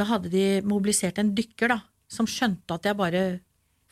[0.00, 3.40] Da hadde de mobilisert en dykker, da, som skjønte at jeg bare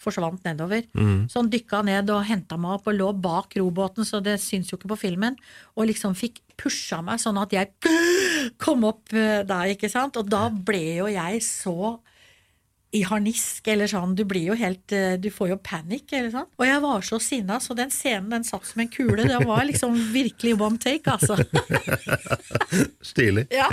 [0.00, 0.86] forsvant nedover.
[1.28, 4.72] Så han dykka ned og henta meg opp og lå bak robåten, så det syns
[4.72, 5.36] jo ikke på filmen,
[5.76, 7.74] og liksom fikk pusha meg sånn at jeg
[8.64, 11.98] kom opp eh, der, ikke sant, og da ble jo jeg så
[12.90, 16.48] i harnisk, eller sånn, du blir jo helt eh, Du får jo panikk, eller sånn.
[16.58, 19.28] Og jeg var så sinna, så den scenen den satt som en kule.
[19.30, 21.38] Det var liksom virkelig one take, altså.
[23.12, 23.46] Stilig.
[23.54, 23.68] Ja.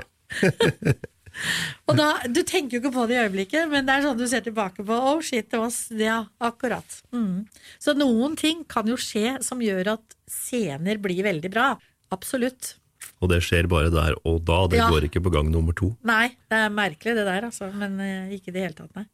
[1.87, 4.25] Og da, Du tenker jo ikke på det i øyeblikket, men det er sånn du
[4.29, 5.01] ser tilbake på.
[5.11, 7.01] Oh shit, det var Ja, akkurat.
[7.13, 7.45] Mm.
[7.81, 11.71] Så noen ting kan jo skje som gjør at scener blir veldig bra.
[12.13, 12.76] Absolutt.
[13.21, 14.89] Og det skjer bare der og da, det Ja.
[14.91, 15.95] går ikke på gang nummer to.
[16.05, 17.71] Nei, det er merkelig det der, altså.
[17.73, 19.05] Men eh, ikke i det hele tatt, nei.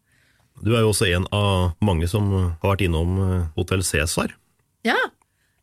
[0.64, 2.28] Du er jo også en av mange som
[2.62, 4.36] har vært innom eh, Hotell Cæsar.
[4.86, 4.97] Ja,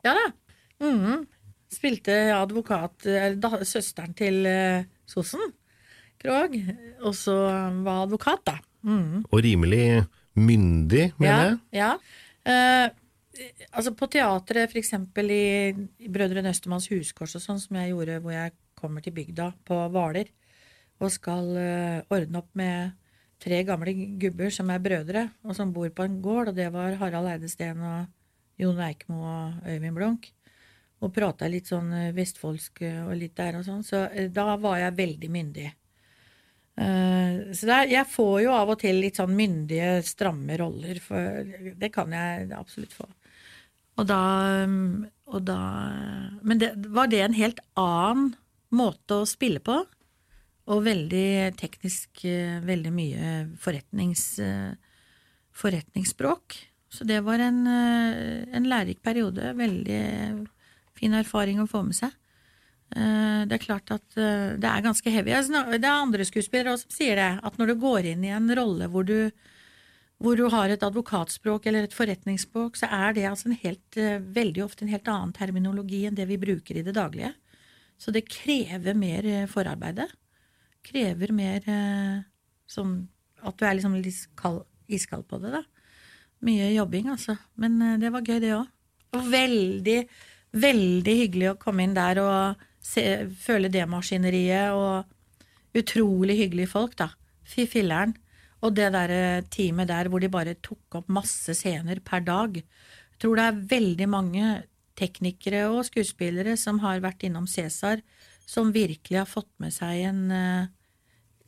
[0.04, 0.26] ja da.
[0.80, 1.26] Mhm.
[1.70, 5.52] Spilte advokat, eller søsteren til uh, Sossen,
[6.18, 6.56] Krog,
[7.06, 7.36] og så
[7.84, 8.56] var advokat, da.
[8.82, 9.20] Mhm.
[9.30, 11.58] Og rimelig myndig, mener jeg.
[11.78, 11.92] Ja.
[13.70, 15.46] Altså på teatret, eksempel i,
[16.00, 19.78] i Brødre Nøstemanns huskors og sånn, som jeg gjorde hvor jeg kommer til bygda på
[19.92, 20.30] Hvaler
[21.00, 22.96] og skal uh, ordne opp med
[23.40, 26.98] tre gamle gubber som er brødre, og som bor på en gård, og det var
[27.00, 30.28] Harald Eidesteen og Jon Eikmo og Øyvind Blunk.
[31.00, 34.58] Og prata litt sånn eh, vestfoldsk eh, og litt der og sånn, så uh, da
[34.60, 35.70] var jeg veldig myndig.
[36.80, 41.74] Så det er, jeg får jo av og til litt sånn myndige, stramme roller, for
[41.76, 43.04] det kan jeg absolutt få.
[44.00, 44.20] Og da,
[44.64, 45.60] um, og da
[46.42, 48.34] Men det, var det en helt annen
[48.70, 49.80] måte å spille på,
[50.70, 54.76] og veldig teknisk, eh, veldig mye forretnings, eh,
[55.50, 56.54] forretningsspråk.
[56.90, 59.56] Så det var en, eh, en lærerik periode.
[59.58, 60.46] Veldig
[60.94, 62.12] fin erfaring å få med seg.
[62.90, 65.30] Det er klart at det er ganske heavy.
[65.30, 68.48] Det er andre skuespillere også som sier det, at når du går inn i en
[68.48, 69.30] rolle hvor du,
[70.20, 74.64] hvor du har et advokatspråk eller et forretningsspråk, så er det altså helt, eh, veldig
[74.66, 77.32] ofte en helt annen terminologi enn det vi bruker i det daglige.
[77.96, 80.06] Så det krever mer eh, forarbeide.
[80.84, 82.20] Krever mer eh,
[82.68, 83.08] sånn
[83.40, 85.64] at du er liksom litt kald, iskald på det, da.
[86.44, 87.38] Mye jobbing, altså.
[87.56, 88.68] Men det var gøy, det òg.
[89.16, 89.98] Og veldig,
[90.52, 96.96] veldig hyggelig å komme inn der og se, føle det maskineriet, og utrolig hyggelige folk,
[97.00, 97.10] da.
[97.48, 98.16] Fy filleren.
[98.60, 102.58] Og det der teamet der hvor de bare tok opp masse scener per dag.
[102.60, 104.50] Jeg tror det er veldig mange
[105.00, 108.02] teknikere og skuespillere som har vært innom Cæsar,
[108.48, 110.68] som virkelig har fått med seg en uh,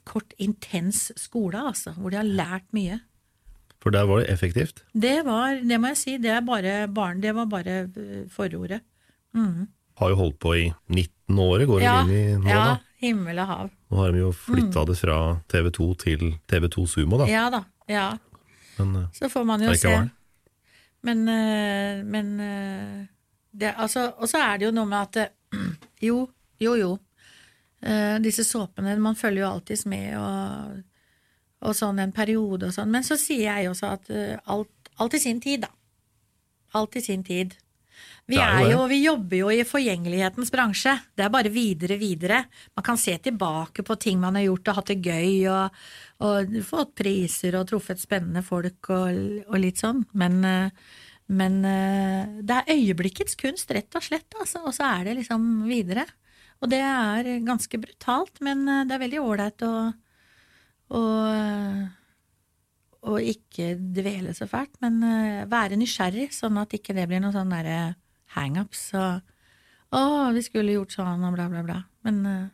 [0.08, 3.00] kort, intens skole, altså, hvor de har lært mye.
[3.82, 4.84] For der var det effektivt.
[4.94, 8.82] Det var, det må jeg si, det, bare barn, det var bare eh, forordet.
[9.34, 9.68] Mhm.
[10.02, 12.74] Har jo holdt på i 19 år, går Ja, inn i nå, ja, da.
[13.02, 13.70] himmel og hav.
[13.92, 15.16] Nå har de jo flytta det fra
[15.52, 17.28] TV2 til TV2 Sumo, da.
[17.30, 18.06] Ja da, ja.
[18.78, 19.94] Men eh, Så får man jo se.
[21.02, 23.00] Men, eh, men eh,
[23.52, 25.32] det, altså, Og så er det jo noe med at
[26.08, 26.22] Jo,
[26.62, 26.92] jo, jo.
[28.22, 30.76] Disse såpene, man følger jo alltids med og,
[31.66, 32.92] og sånn en periode og sånn.
[32.94, 34.10] Men så sier jeg også at
[34.54, 35.70] alt, alt i sin tid, da.
[36.78, 37.56] Alt i sin tid.
[38.30, 40.94] Vi, er jo vi jobber jo i forgjengelighetens bransje.
[41.18, 42.44] Det er bare videre, videre.
[42.76, 45.80] Man kan se tilbake på ting man har gjort og hatt det gøy, og,
[46.22, 49.18] og fått priser og truffet spennende folk og,
[49.48, 50.04] og litt sånn.
[50.18, 50.92] Men, eh,
[51.34, 54.30] men eh, det er øyeblikkets kunst, rett og slett.
[54.38, 54.62] Altså.
[54.62, 56.06] Og så er det liksom videre.
[56.62, 59.74] Og det er ganske brutalt, men eh, det er veldig ålreit å,
[60.94, 61.02] å
[63.02, 65.00] og ikke dvele så fælt, men
[65.50, 67.96] være nysgjerrig, sånn at ikke det blir noe sånn derre
[68.36, 69.20] hangups og
[69.92, 71.82] 'Å, vi skulle gjort sånn', og bla, bla, bla.
[72.06, 72.44] Men eh,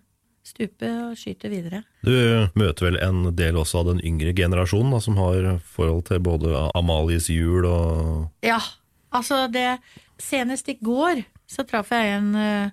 [0.48, 1.84] stupe og skyte videre.
[2.02, 6.22] Du møter vel en del også av den yngre generasjonen, da, som har forhold til
[6.24, 8.60] både Amalies jul og Ja,
[9.14, 9.78] altså det
[10.18, 12.72] Senest i går så traff jeg en uh,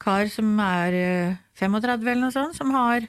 [0.00, 3.04] kar som er uh, 35 eller noe sånt, som har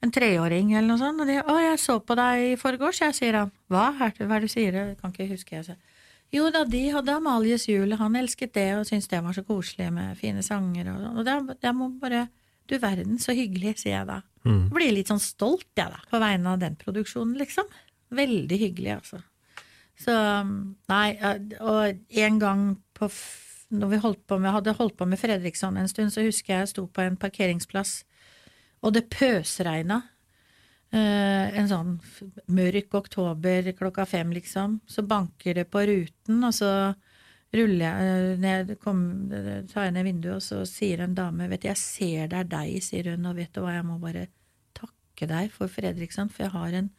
[0.00, 3.14] en treåring eller noe sånt, og de 'Å, jeg så på deg i forgårs', jeg,
[3.14, 3.52] sier han.
[3.68, 3.92] 'Hva?
[3.98, 5.76] Hva er det du sier?' Jeg kan ikke huske, jeg.
[6.34, 9.88] Jo da, de hadde Amalies jul, han elsket det og syntes det var så koselig
[9.94, 11.16] med fine sanger og sånn.
[11.20, 12.28] Og da, da må bare
[12.68, 14.18] Du verden, så hyggelig, sier jeg da.
[14.44, 14.66] Mm.
[14.68, 17.64] Blir litt sånn stolt, jeg, da, på vegne av den produksjonen, liksom.
[18.12, 19.22] Veldig hyggelig, altså.
[19.96, 20.12] Så
[20.92, 21.06] nei,
[21.64, 23.08] og en gang på
[23.68, 26.64] når vi holdt på med, hadde holdt på med Fredriksson en stund, så husker jeg
[26.64, 28.02] jeg sto på en parkeringsplass,
[28.84, 30.02] og det pøsregna.
[30.88, 31.96] Eh, en sånn
[32.56, 34.78] mørk oktober klokka fem, liksom.
[34.88, 36.70] Så banker det på ruten, og så
[37.52, 39.02] ruller jeg eh, ned, kom,
[39.68, 42.50] tar jeg ned vinduet, og så sier en dame Vet du, jeg ser det er
[42.56, 44.26] deg, sier hun, og vet du hva, jeg må bare
[44.76, 46.90] takke deg for Fredriksson, for jeg har en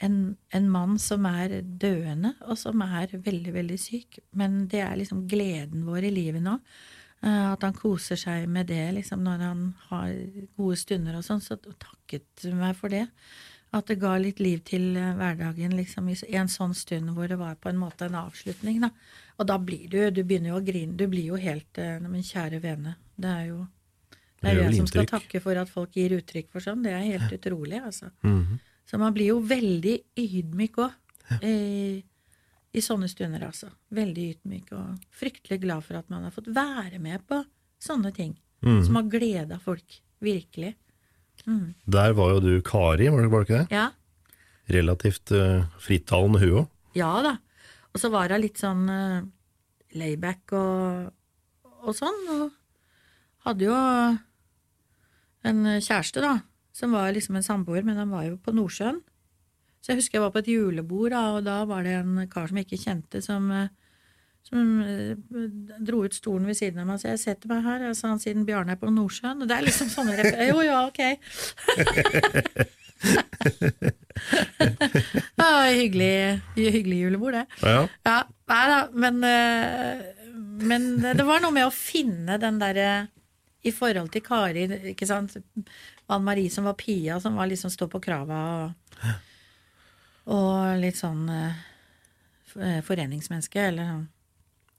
[0.00, 0.14] en,
[0.56, 4.20] en mann som er døende, og som er veldig, veldig syk.
[4.36, 6.56] Men det er liksom gleden vår i livet nå.
[7.22, 10.12] Eh, At han koser seg med det liksom når han har
[10.56, 11.42] gode stunder og sånn.
[11.44, 13.06] Så takket meg for det.
[13.72, 17.38] At det ga litt liv til eh, hverdagen liksom i en sånn stund hvor det
[17.38, 18.80] var på en måte en avslutning.
[18.82, 18.90] da.
[19.38, 20.96] Og da blir du Du begynner jo å grine.
[20.96, 22.96] Du blir jo helt eh, men kjære vene.
[23.16, 23.66] Det er jo
[24.40, 26.82] det er jeg som skal takke for at folk gir uttrykk for sånn.
[26.82, 28.10] Det er helt utrolig, altså.
[28.24, 28.58] Mhm.
[28.88, 30.90] Så man blir jo veldig ydmyk òg
[31.46, 32.02] i,
[32.74, 33.70] i sånne stunder, altså.
[33.90, 37.42] Veldig ydmyk og fryktelig glad for at man har fått være med på
[37.82, 38.82] sånne ting Mm.
[38.84, 39.94] som har gleda folk.
[40.20, 40.74] Virkelig.
[41.46, 41.74] Mm.
[41.88, 43.70] Der var jo du Kari, var det, ikke det?
[43.72, 43.86] Ja.
[44.68, 46.66] Relativt uh, frittalende hun òg.
[46.94, 47.38] ja da.
[47.94, 49.22] Og så var hun litt sånn uh,
[49.96, 51.08] layback og,
[51.82, 52.50] og sånn, og
[53.48, 53.72] hadde jo
[55.48, 56.34] en kjæreste, da,
[56.76, 59.00] som var liksom en samboer, men han var jo på Nordsjøen.
[59.80, 62.50] Så jeg husker jeg var på et julebord, da, og da var det en kar
[62.50, 63.70] som jeg ikke kjente, som, eh,
[64.44, 65.14] som eh,
[65.86, 68.08] dro ut stolen ved siden av meg og sa 'jeg setter meg her', og sa
[68.08, 69.40] han siden Bjarne er på Nordsjøen.
[69.40, 70.48] Og det er liksom sånne referanser.
[70.52, 71.00] Jo, ja, ok.
[75.40, 75.50] ja,
[75.80, 77.46] hyggelig, hyggelig julebord, det.
[77.62, 77.88] Ja.
[78.04, 78.18] Ja,
[78.52, 80.04] nei da, men, eh,
[80.60, 83.08] men det var noe med å finne den derre
[83.64, 85.36] i forhold til Kari, ikke sant.
[86.10, 89.16] Anne Marie som var Pia, som var liksom stå på krava og,
[90.30, 94.08] og litt sånn eh, foreningsmenneske, eller sånn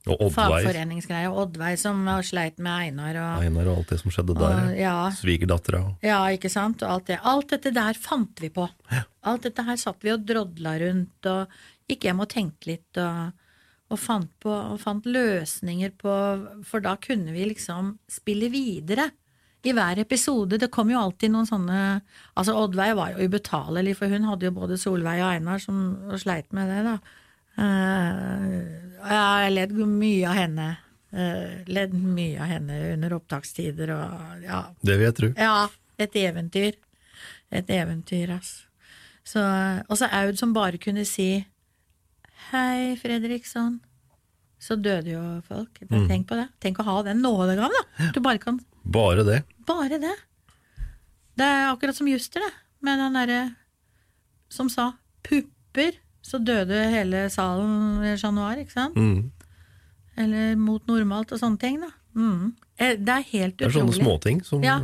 [0.09, 0.33] Og Oddveig.
[0.65, 1.27] fagforeningsgreie.
[1.29, 4.71] Og Oddveig som sleit med Einar og Einar og alt det som skjedde Og, der.
[4.79, 4.95] ja.
[5.13, 5.81] Svigerdattera.
[5.91, 6.81] og- Ja, ikke sant?
[6.81, 7.19] Og alt det.
[7.23, 8.67] Alt dette der fant vi på.
[9.23, 11.47] Alt dette her satt vi og drodla rundt og
[11.87, 13.31] gikk hjem og tenkte litt og,
[13.91, 19.11] og, fant på, og fant løsninger på For da kunne vi liksom spille videre
[19.61, 20.57] i hver episode.
[20.57, 21.79] Det kom jo alltid noen sånne
[22.33, 26.21] Altså, Oddveig var jo ubetalelig, for hun hadde jo både Solveig og Einar som og
[26.21, 26.95] sleit med det, da.
[27.61, 28.55] Uh,
[29.11, 30.69] jeg ledd mye av henne.
[31.11, 35.31] Uh, ledd mye av henne under opptakstider og ja, Det vil jeg tro.
[35.35, 35.67] ja,
[35.99, 36.79] et eventyr.
[37.51, 38.61] Et eventyr, ass.
[39.27, 39.41] Så,
[39.85, 41.43] og så Aud som bare kunne si
[42.51, 43.77] Hei, Fredriksson.
[44.61, 45.77] Så døde jo folk.
[45.89, 46.07] Mm.
[46.09, 46.47] Tenk på det.
[46.63, 48.09] Tenk å ha den nådegaven, da.
[48.15, 49.43] Du bare kan Bare det.
[49.67, 50.15] Bare det.
[51.37, 52.51] Det er akkurat som Juster, det.
[52.81, 53.41] Med den derre
[54.51, 54.91] som sa
[55.23, 58.95] pupper, så døde hele salen i januar, ikke sant?
[58.97, 59.31] Mm.
[60.21, 61.91] Eller mot normalt og sånne ting, da.
[62.17, 62.51] Mm.
[62.77, 63.61] Eh, Det er helt utrolig.
[63.61, 64.79] Det er sånne småting som Ja.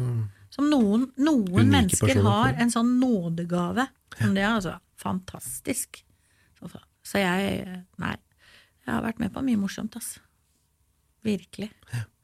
[0.49, 3.87] Som noen, noen mennesker har en sånn nådegave.
[4.17, 6.03] Som det er altså fantastisk.
[6.57, 6.69] Så,
[7.03, 8.15] så jeg Nei.
[8.87, 10.19] Jeg har vært med på mye morsomt, altså.
[11.27, 11.69] Virkelig.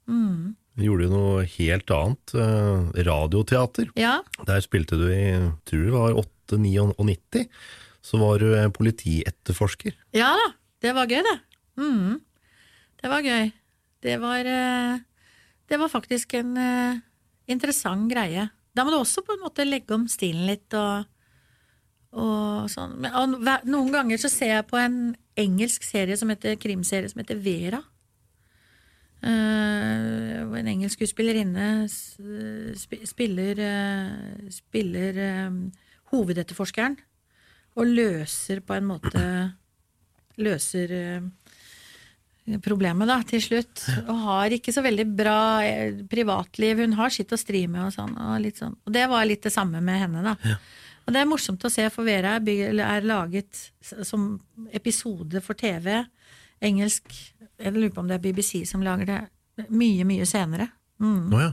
[0.08, 0.56] Mm.
[0.80, 2.34] Gjorde jo noe helt annet.
[2.34, 3.92] eh, radioteater.
[4.00, 4.22] Ja.
[4.46, 6.20] Der spilte du i, tror det var
[6.50, 7.48] 8-99,
[8.02, 9.94] så var du eh, politietterforsker.
[10.14, 10.52] Ja da,
[10.82, 11.40] det var gøy, det.
[11.78, 12.20] Mm.
[13.02, 13.52] Det var gøy.
[14.04, 15.00] Det var, eh,
[15.70, 16.58] det var faktisk en
[17.48, 18.50] interessant greie.
[18.74, 21.06] Da må du også på en måte legge om stilen litt og,
[22.18, 22.98] og sånn.
[23.04, 23.38] Men, og,
[23.70, 27.84] noen ganger så ser jeg på en engelsk serie som heter, krimserie som heter Vera.
[29.24, 31.88] Hvor en engelsk skuespillerinne
[33.08, 35.60] spiller, uh, spiller um,
[36.12, 36.98] hovedetterforskeren.
[37.80, 39.24] Og løser på en måte
[40.44, 41.26] Løser uh,
[42.66, 43.84] problemet, da, til slutt.
[44.04, 45.42] Og har ikke så veldig bra
[46.10, 46.82] privatliv.
[46.84, 48.16] Hun har sitt å stri med og sånn.
[48.18, 48.76] Og, litt sånn.
[48.84, 50.58] og det var litt det samme med henne, da.
[51.04, 54.38] Og det er morsomt å se, for Vera er, er laget som
[54.72, 56.06] episode for TV.
[56.64, 57.12] Engelsk
[57.60, 59.20] Jeg lurer på om det er BBC som lager det.
[59.70, 60.70] Mye, mye senere.
[61.00, 61.52] Mm, Å ja.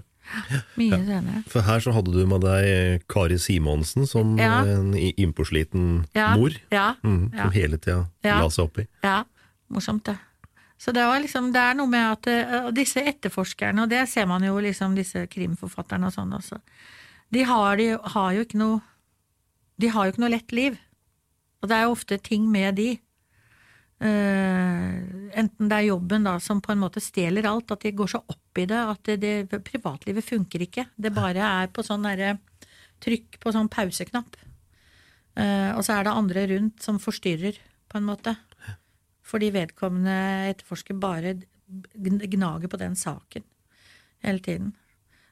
[0.80, 1.42] mye senere.
[1.50, 4.62] For her så hadde du med deg Kari Simonsen som Ja.
[4.64, 6.50] en innpåsliten Ja, mor.
[6.72, 7.42] ja, ja.
[7.44, 8.40] Som hele tida Ja.
[8.40, 8.86] la seg oppi.
[9.04, 9.24] Ja,
[9.70, 10.16] morsomt det.
[10.78, 14.08] Så det, var liksom, det er noe med at eh, og disse etterforskerne, og det
[14.08, 16.60] ser man jo liksom disse krimforfatterne og sånn også,
[17.32, 18.80] De har, de har jo ikke noe
[19.78, 20.78] De har jo ikke noe lett liv.
[21.62, 22.98] Og det er jo ofte ting med de.
[24.00, 24.92] Eh,
[25.36, 28.22] enten det er jobben da som på en måte stjeler alt, at de går så
[28.24, 30.86] opp i det at det, det privatlivet funker ikke.
[30.96, 32.38] Det bare er på sånn derre
[33.04, 34.38] trykk på sånn pauseknapp.
[35.36, 38.36] Eh, og så er det andre rundt som forstyrrer, på en måte.
[39.26, 40.16] Fordi vedkommende
[40.50, 41.34] etterforsker bare
[41.94, 43.44] gnager på den saken
[44.24, 44.72] hele tiden.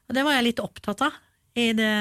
[0.07, 1.17] Og det var jeg litt opptatt av
[1.59, 1.93] i det,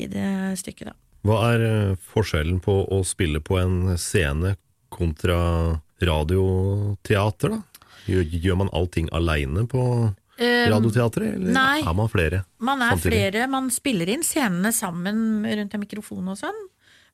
[0.00, 0.28] i det
[0.60, 0.98] stykket, da.
[1.22, 4.56] Hva er eh, forskjellen på å spille på en scene
[4.92, 5.38] kontra
[6.02, 7.88] radioteater, da?
[8.08, 9.84] Gjør, gjør man allting aleine på
[10.42, 11.80] Eh, radioteatret, eller nei.
[11.84, 12.44] er man flere?
[12.58, 13.12] Man er samtidig?
[13.12, 16.62] flere, man spiller inn scenene sammen rundt en mikrofon og sånn.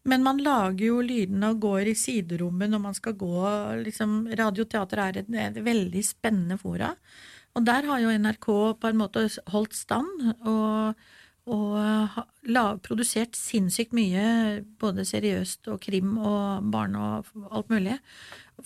[0.09, 3.43] Men man lager jo lydene og går i siderommet når man skal gå.
[3.83, 6.93] Liksom, Radioteater er et, et veldig spennende fora.
[7.59, 8.49] Og der har jo NRK
[8.81, 10.95] på en måte holdt stand og,
[11.49, 11.77] og
[12.15, 17.99] ha- la, produsert sinnssykt mye, både seriøst og krim og barne og alt mulig.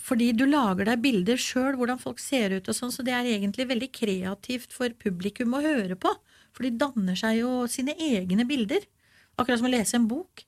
[0.01, 3.29] Fordi du lager deg bilder sjøl, hvordan folk ser ut og sånn, så det er
[3.29, 6.11] egentlig veldig kreativt for publikum å høre på.
[6.53, 8.85] For de danner seg jo sine egne bilder.
[9.37, 10.43] Akkurat som å lese en bok.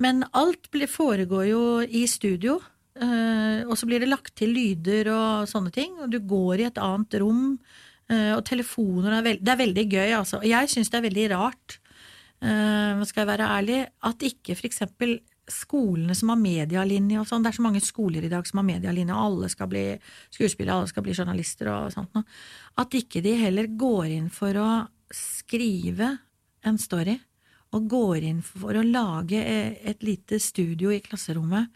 [0.00, 2.58] Men alt foregår jo i studio,
[2.96, 5.98] eh, og så blir det lagt til lyder og sånne ting.
[6.00, 7.89] Og du går i et annet rom, eh,
[8.36, 10.40] og telefoner er Det er veldig gøy, altså.
[10.42, 11.78] Jeg syns det er veldig rart,
[12.42, 17.50] eh, skal jeg være ærlig, at ikke eksempel skolene som har medialinje og sånn, det
[17.50, 19.84] er så mange skoler i dag som har medialinje, og alle skal bli
[20.30, 22.26] skuespillere, alle skal bli journalister og sånt noe,
[22.78, 24.68] at ikke de heller går inn for å
[25.14, 26.12] skrive
[26.66, 27.16] en story,
[27.74, 31.70] og går inn for å lage eh, et lite studio i klasserommet,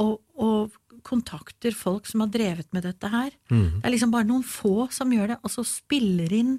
[0.00, 0.76] og, og
[1.10, 3.34] kontakter folk som har drevet med dette her.
[3.50, 6.58] Det er liksom bare noen få som gjør det, og så spiller inn,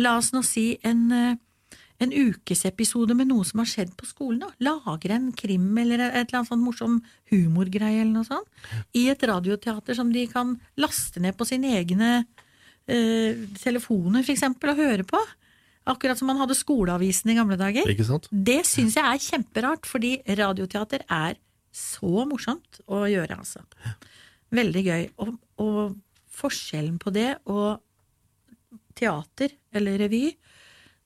[0.00, 1.36] la oss nå si, en, eh,
[2.02, 4.40] en ukesepisode med noe som har skjedd på skolen.
[4.42, 4.48] Da.
[4.64, 6.96] Lager en krim eller et eller annet sånn morsom
[7.30, 8.48] humorgreie eller noe sånt.
[8.98, 12.10] I et radioteater som de kan laste ned på sine egne
[12.88, 15.20] eh, telefoner, for eksempel, og høre på.
[15.92, 17.88] Akkurat som man hadde skoleavisen i gamle dager.
[17.90, 18.28] Ikke sant?
[18.30, 21.38] Det syns jeg er kjemperart, fordi radioteater er
[21.72, 23.64] så morsomt å gjøre, altså.
[24.52, 25.06] Veldig gøy.
[25.24, 25.96] Og, og
[26.32, 27.80] forskjellen på det og
[28.98, 30.26] teater eller revy,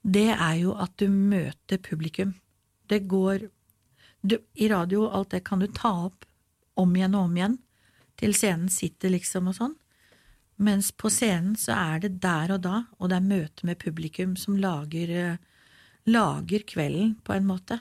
[0.07, 2.35] det er jo at du møter publikum.
[2.87, 3.49] Det går
[4.27, 6.27] du, I radio, alt det kan du ta opp
[6.79, 7.59] om igjen og om igjen,
[8.19, 9.75] til scenen sitter liksom og sånn.
[10.57, 14.35] Mens på scenen så er det der og da, og det er møte med publikum
[14.41, 15.43] som lager, eh,
[16.09, 17.79] lager kvelden, på en måte.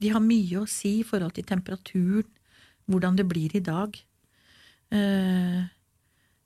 [0.00, 2.30] De har mye å si i forhold til temperaturen,
[2.90, 3.96] hvordan det blir i dag.
[4.92, 5.64] Uh,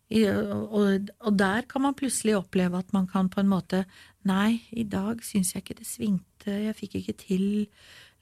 [0.09, 3.83] i, og, og der kan man plutselig oppleve at man kan på en måte
[4.29, 7.45] Nei, i dag syns jeg ikke det svingte, jeg fikk ikke til,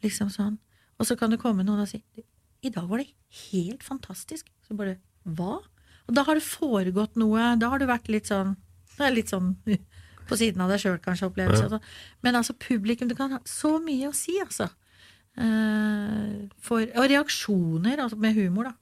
[0.04, 0.58] liksom sånn.
[1.00, 1.98] Og så kan det komme noen og si
[2.62, 3.10] I dag var det
[3.50, 4.48] helt fantastisk.
[4.66, 5.58] Så bare Hva?
[6.06, 8.54] Og da har det foregått noe, da har du vært litt sånn
[9.12, 9.56] Litt sånn
[10.28, 11.66] på siden av deg sjøl, kanskje, opplevelse.
[11.66, 11.68] Ja.
[11.68, 12.18] altså.
[12.24, 14.66] Men altså, publikum, det kan ha så mye å si, altså.
[15.36, 18.74] Eh, for, og reaksjoner, altså med humor, da.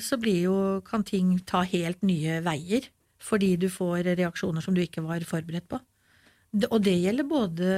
[0.00, 2.88] Så jo, kan ting ta helt nye veier,
[3.20, 5.80] fordi du får reaksjoner som du ikke var forberedt på.
[6.70, 7.72] Og det gjelder både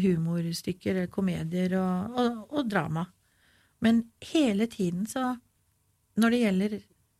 [0.00, 3.04] humorstykker, komedier og, og, og drama.
[3.84, 5.36] Men hele tiden så
[6.14, 6.74] Når det gjelder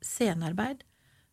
[0.07, 0.85] scenearbeid,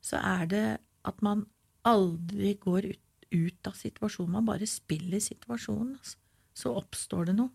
[0.01, 1.43] så er det at man
[1.85, 4.31] aldri går ut, ut av situasjonen.
[4.33, 5.91] Man bare spiller situasjonen.
[5.99, 6.17] Altså.
[6.57, 7.53] Så oppstår det noe.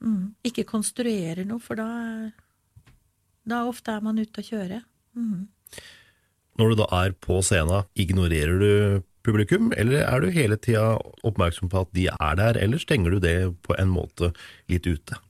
[0.00, 0.32] Mm.
[0.46, 1.88] Ikke konstruere noe, for da,
[3.48, 4.82] da ofte er man ute å kjøre.
[5.18, 5.48] Mm.
[6.60, 10.94] Når du da er på scenen, ignorerer du publikum, eller er du hele tida
[11.26, 13.36] oppmerksom på at de er der, eller stenger du det
[13.66, 14.32] på en måte
[14.72, 15.20] litt ute?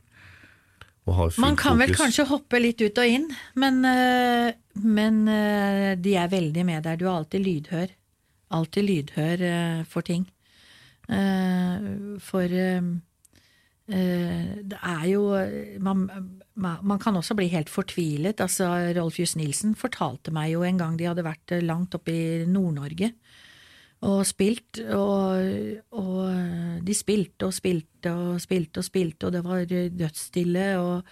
[1.09, 4.51] Og har Man kan vel kanskje hoppe litt ut og inn, men, øh,
[4.85, 6.99] men øh, de er veldig med der.
[7.01, 7.95] Du er alltid lydhør.
[8.55, 10.29] Alltid lydhør øh, for ting.
[11.11, 11.89] Eh,
[12.23, 12.47] for
[13.91, 15.25] det er jo
[15.83, 16.05] man,
[16.55, 18.41] man, kan også bli helt fortvilet.
[18.41, 22.15] Altså, Rolf Just Nilsen fortalte meg jo en gang de hadde vært øh, langt oppe
[22.15, 23.13] i Nord-Norge
[24.01, 25.43] og spilt, og,
[25.93, 31.11] og de spilte og spilte og spilte og spilte, og det var dødsstille, og,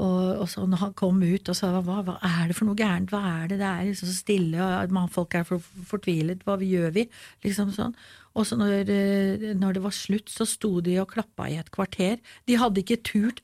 [0.00, 2.78] og, og så når han kom ut og sa hva, hva er det for noe
[2.78, 6.46] gærent, hva er det, det er liksom så stille, og man, folk er for, fortvilet,
[6.48, 7.04] hva gjør vi,
[7.44, 7.92] liksom sånn.
[8.32, 11.68] Og så når, eh, når det var slutt, så sto de og klappa i et
[11.74, 12.22] kvarter.
[12.48, 13.42] De hadde ikke turt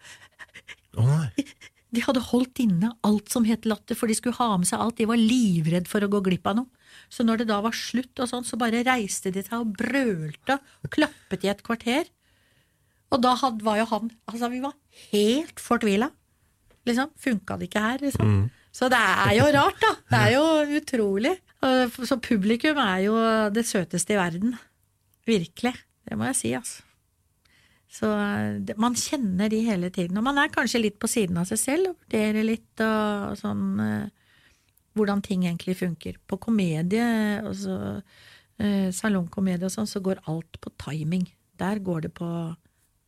[0.96, 1.26] oh,
[1.94, 4.96] de hadde holdt inne alt som het latter, for de skulle ha med seg alt.
[4.96, 6.86] De var livredd for å gå glipp av noe.
[7.12, 10.58] Så når det da var slutt, og sånn, så bare reiste de seg og brølte
[10.84, 12.08] og klappet i et kvarter.
[13.12, 14.74] Og da had, var jo han Altså, vi var
[15.12, 16.10] helt fortvila.
[16.88, 17.12] Liksom.
[17.20, 18.32] Funka det ikke her, liksom.
[18.32, 18.42] Mm.
[18.78, 19.92] Så det er jo rart, da.
[20.10, 21.36] Det er jo utrolig.
[22.08, 23.14] Så publikum er jo
[23.54, 24.58] det søteste i verden.
[25.28, 25.74] Virkelig.
[26.08, 26.84] Det må jeg si, altså.
[27.88, 28.08] Så
[28.76, 30.18] man kjenner de hele tiden.
[30.20, 33.80] Og man er kanskje litt på siden av seg selv og vurderer litt og sånn
[33.80, 34.10] eh,
[34.98, 36.18] hvordan ting egentlig funker.
[36.28, 37.06] På komedie,
[37.40, 37.78] altså
[38.60, 41.24] eh, salongkomedie og sånn, så går alt på timing.
[41.58, 42.28] Der går det på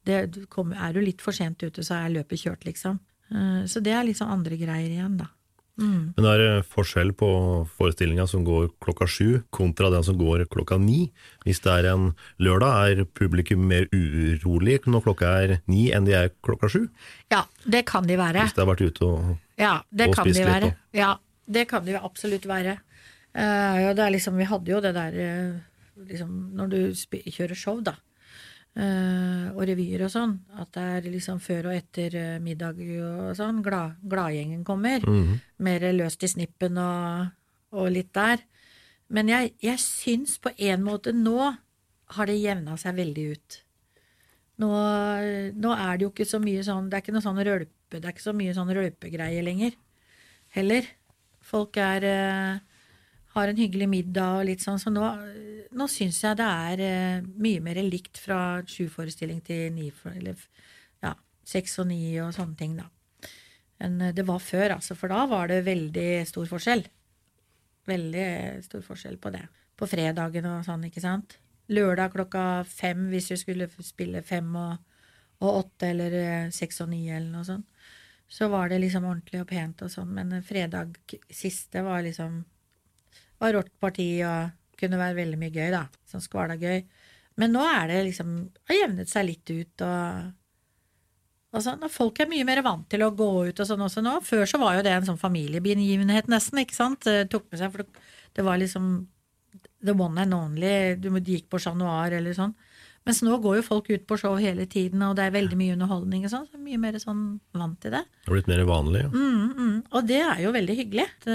[0.09, 2.99] det, Er du litt for sent ute, så er løpet kjørt, liksom.
[3.31, 5.31] Eh, så det er liksom andre greier igjen, da.
[5.81, 6.13] Mm.
[6.17, 7.29] Men er det forskjell på
[7.79, 11.07] forestillinga som går klokka sju, kontra den som går klokka ni.
[11.47, 12.11] Hvis det er en
[12.43, 16.85] lørdag, er publikum mer urolig når klokka er ni enn de er klokka sju?
[17.33, 18.45] Ja, det kan de være.
[18.45, 21.01] Hvis de har vært ute og Ja, det og kan de spist litt, Og...
[21.01, 21.15] Ja,
[21.47, 22.77] det kan de absolutt være.
[23.31, 25.59] Uh, ja, det er liksom, vi hadde jo det der uh,
[26.09, 27.95] liksom, Når du sp kjører show, da,
[29.57, 33.59] og revyer og sånn, at det er liksom før og etter eh, middag og sånn,
[33.67, 35.03] glad, gladgjengen kommer.
[35.03, 35.41] Mhm.
[35.67, 37.33] Mer løst i snippen og,
[37.75, 38.45] og litt der.
[39.11, 41.51] Men jeg, jeg syns på en måte nå
[42.15, 43.59] har det jevna seg veldig ut.
[44.61, 44.71] Nå,
[45.57, 48.05] nå er det jo ikke så mye sånn Det er ikke noe sånn rølpe, det
[48.05, 49.77] er ikke så mye sånn rølpegreier lenger.
[50.55, 50.87] Heller.
[51.41, 52.70] Folk er eh,
[53.35, 55.05] har en hyggelig middag og litt sånn, så nå,
[55.77, 60.41] nå syns jeg det er eh, mye mer likt fra sju-forestilling til ni, eller
[61.05, 61.15] ja,
[61.47, 62.89] seks og ni og sånne ting, da.
[63.81, 66.85] Enn eh, det var før, altså, for da var det veldig stor forskjell.
[67.91, 68.27] Veldig
[68.67, 69.47] stor forskjell på det.
[69.79, 71.39] På fredagen og sånn, ikke sant.
[71.71, 74.79] Lørdag klokka fem hvis vi skulle spille fem og,
[75.41, 77.69] og åtte eller eh, seks og ni eller noe sånt.
[78.31, 80.99] Så var det liksom ordentlig og pent og sånn, men fredag
[81.35, 82.45] siste var liksom
[83.41, 85.85] var rått parti og kunne være veldig mye gøy, da.
[86.09, 86.83] Sånn skvala gøy.
[87.41, 88.37] Men nå er det liksom
[88.69, 90.31] har jevnet seg litt ut og
[91.51, 94.05] og sånn, og Folk er mye mer vant til å gå ut og sånn også
[94.07, 94.21] nå.
[94.23, 97.03] Før så var jo det en sånn familiebegivenhet nesten, ikke sant.
[97.03, 98.05] Det tok med seg, for det,
[98.39, 98.93] det var liksom
[99.83, 100.95] the one and only.
[100.95, 102.55] Du gikk på Chat Noir eller sånn.
[103.09, 105.75] Mens nå går jo folk ut på show hele tiden, og det er veldig mye
[105.75, 106.47] underholdning og sånn.
[106.53, 107.25] Så mye mer sånn
[107.57, 108.05] vant til det.
[108.21, 109.07] Det har blitt mer vanlig.
[109.07, 109.11] Ja.
[109.11, 109.79] Mm, mm.
[109.91, 111.09] Og det er jo veldig hyggelig.
[111.17, 111.31] At,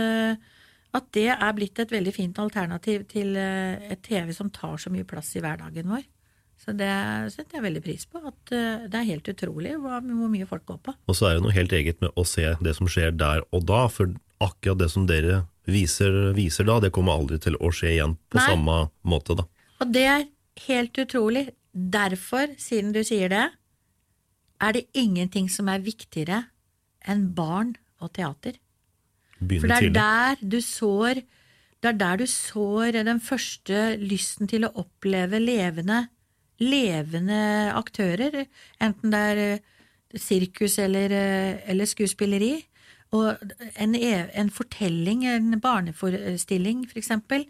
[0.95, 4.91] at det er blitt et veldig fint alternativ til eh, et TV som tar så
[4.93, 6.05] mye plass i hverdagen vår.
[6.61, 6.91] Så det
[7.33, 8.21] setter jeg veldig pris på.
[8.23, 10.95] At eh, det er helt utrolig hvor, hvor mye folk går på.
[11.05, 13.67] Og så er det noe helt eget med å se det som skjer der og
[13.69, 17.95] da, for akkurat det som dere viser, viser da, det kommer aldri til å skje
[17.95, 18.47] igjen på Nei.
[18.49, 19.47] samme måte, da.
[19.83, 20.27] Og det er
[20.67, 21.49] helt utrolig.
[21.75, 23.45] Derfor, siden du sier det,
[24.63, 26.45] er det ingenting som er viktigere
[27.03, 28.55] enn barn og teater.
[29.39, 29.93] For det er tidlig.
[29.99, 31.21] der du sår
[31.83, 36.05] Det er der du sår den første lysten til å oppleve levende
[36.61, 38.45] levende aktører,
[38.83, 39.73] enten det er eh,
[40.15, 42.53] sirkus eller, eh, eller skuespilleri.
[43.15, 43.37] Og
[43.79, 47.45] en, e- en fortelling, en barneforestilling, for eksempel.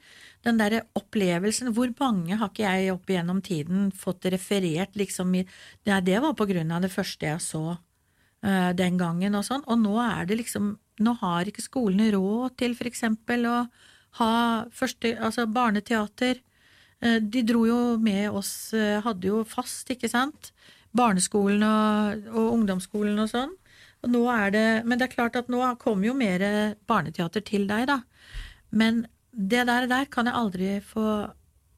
[0.46, 5.46] Den derre opplevelsen Hvor mange har ikke jeg opp igjennom tiden fått referert liksom i
[5.88, 9.64] Nei, det var på grunn av det første jeg så uh, den gangen og sånn.
[9.66, 13.58] Og nå er det liksom Nå har ikke skolene råd til for eksempel å
[14.20, 14.32] ha
[14.72, 16.40] første, altså barneteater.
[17.02, 20.52] Eh, De dro jo med oss, eh, hadde jo fast, ikke sant?
[20.96, 23.56] Barneskolen og, og ungdomsskolen og sånn.
[24.06, 27.66] Og nå er det, men det er klart at nå kommer jo mer barneteater til
[27.68, 28.00] deg, da.
[28.72, 31.34] Men det der, der kan jeg aldri få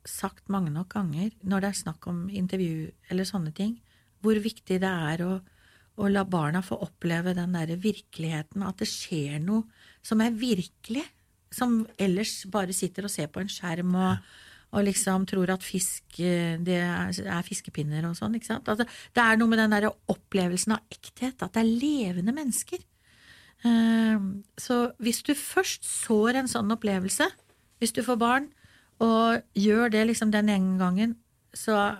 [0.07, 3.77] sagt mange nok ganger når det er snakk om intervju eller sånne ting,
[4.21, 5.31] hvor viktig det er å,
[5.97, 9.65] å la barna få oppleve den derre virkeligheten, at det skjer noe
[10.05, 11.05] som er virkelig,
[11.53, 14.27] som ellers bare sitter og ser på en skjerm og,
[14.75, 18.69] og liksom tror at fisk eh, det er, er fiskepinner og sånn, ikke sant.
[18.69, 18.85] Altså,
[19.15, 22.83] det er noe med den derre opplevelsen av ekthet, at det er levende mennesker.
[23.65, 24.27] Eh,
[24.61, 27.29] Så hvis du først sår en sånn opplevelse,
[27.81, 28.51] hvis du får barn,
[29.01, 31.17] og gjør det liksom den ene gangen,
[31.53, 31.97] så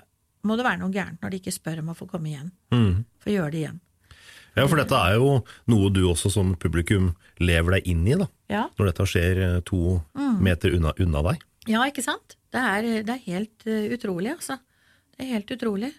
[0.48, 2.52] må det være noe gærent når de ikke spør om å få komme igjen.
[2.74, 3.04] Mm.
[3.22, 3.80] Få gjøre det igjen.
[4.58, 8.28] Ja, for dette er jo noe du også som publikum lever deg inn i, da.
[8.50, 8.64] Ja.
[8.80, 10.40] Når dette skjer eh, to Mm.
[10.44, 11.44] meter unna, unna deg.
[11.68, 12.36] Ja, ikke sant?
[12.52, 14.58] Det er, det er helt eh, utrolig, altså.
[15.14, 15.94] Det er helt utrolig.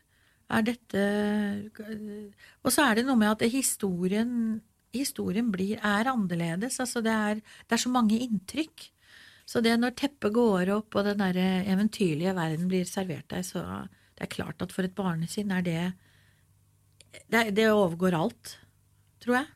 [0.48, 1.00] Er dette
[2.64, 4.60] Og så er det noe med at historien,
[4.96, 6.78] historien blir, er annerledes.
[6.80, 7.34] Altså det er,
[7.68, 8.88] det er så mange inntrykk.
[9.48, 11.38] Så det når teppet går opp og den der
[11.72, 13.62] eventyrlige verden blir servert deg, så
[14.18, 15.82] det er klart at for et barnesinn er det
[17.28, 18.58] Det, det overgår alt,
[19.24, 19.48] tror jeg.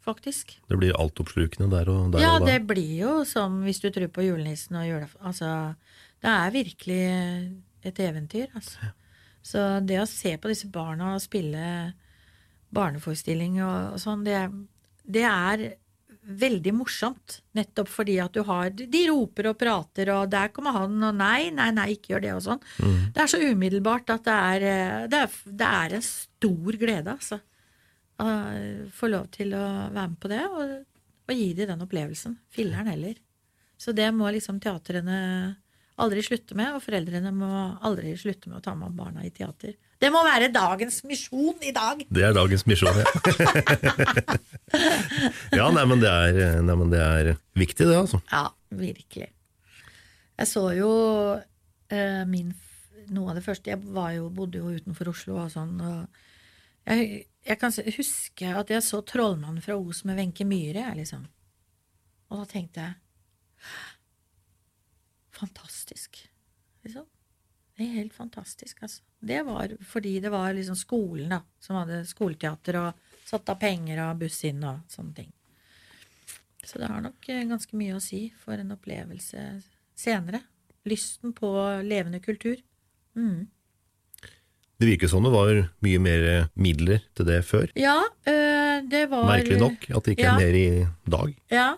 [0.00, 0.54] Faktisk.
[0.68, 2.54] Det blir altoppslukende der og, der Ja, og da.
[2.54, 5.20] det blir jo som hvis du tror på julenissen og julaften.
[5.28, 5.50] Altså,
[6.24, 7.02] det er virkelig
[7.84, 8.90] et eventyr, altså.
[9.44, 11.92] Så det å se på disse barna og spille
[12.76, 14.40] barneforestilling og, og sånn, det,
[15.04, 15.64] det er
[16.22, 17.40] veldig morsomt.
[17.56, 21.50] Nettopp fordi at du har De roper og prater, og der kommer han, og nei,
[21.54, 22.60] nei, nei, ikke gjør det, og sånn.
[23.14, 27.16] Det er så umiddelbart at det er, eh, det er, det er en stor glede,
[27.16, 27.40] altså.
[28.20, 28.28] Å
[28.92, 29.64] få lov til å
[29.94, 30.72] være med på det, og,
[31.24, 32.36] og gi dem den opplevelsen.
[32.52, 33.16] Filler'n heller.
[33.80, 35.56] Så det må liksom teatrene
[36.00, 37.50] aldri slutte med, og foreldrene må
[37.80, 39.72] aldri slutte med å ta med barna i teater.
[40.00, 42.00] Det må være dagens misjon i dag!
[42.08, 43.04] Det er dagens misjon, ja.
[45.58, 48.22] ja, nei, men det er, nei, men det er viktig, det, altså.
[48.32, 49.28] Ja, virkelig.
[50.40, 50.90] Jeg så jo
[51.92, 52.54] eh, min
[53.10, 56.20] Noe av det første Jeg var jo, bodde jo utenfor Oslo og sånn, og
[56.86, 61.26] jeg, jeg kan huske at jeg så 'Trollmannen fra Os' med Wenche Myhre, liksom.
[62.30, 62.94] Og da tenkte jeg
[65.40, 66.22] Fantastisk,
[66.84, 67.08] liksom.
[67.80, 69.00] Det er helt fantastisk, altså.
[69.24, 74.02] Det var fordi det var liksom skolen, da, som hadde skoleteater og satt av penger
[74.04, 75.30] og buss inn og sånne ting.
[76.60, 79.46] Så det har nok eh, ganske mye å si for en opplevelse
[79.96, 80.42] senere.
[80.88, 81.48] Lysten på
[81.84, 82.60] levende kultur.
[83.16, 83.48] Mm.
[84.80, 85.54] Det virker som det var
[85.84, 86.26] mye mer
[86.56, 87.72] midler til det før.
[87.80, 90.36] Ja, øh, det var Merkelig nok at det ikke Ja.
[90.36, 91.34] er mer i dag.
[91.52, 91.68] Ja.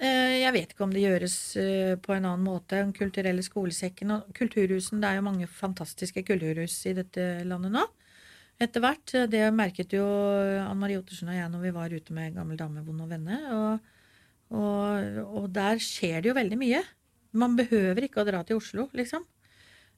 [0.00, 4.14] Eh, Jeg vet ikke om det gjøres eh, på en annen måte Den kulturelle skolesekken.
[4.16, 7.84] Og kulturhusen, det er jo mange fantastiske kulturhus i dette landet nå.
[8.62, 9.14] Etter hvert.
[9.30, 10.04] Det merket jo
[10.62, 13.38] Ann Marie Ottersen og jeg når vi var ute med Gammel dame, vond og venne.
[13.56, 13.92] Og,
[14.54, 16.82] og, og der skjer det jo veldig mye.
[17.32, 19.24] Man behøver ikke å dra til Oslo, liksom.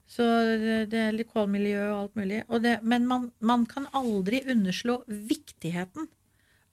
[0.06, 0.24] Så
[0.60, 2.42] det, er er lokalmiljø og alt mulig.
[2.62, 6.08] Det, men man, man kan aldri underslå viktigheten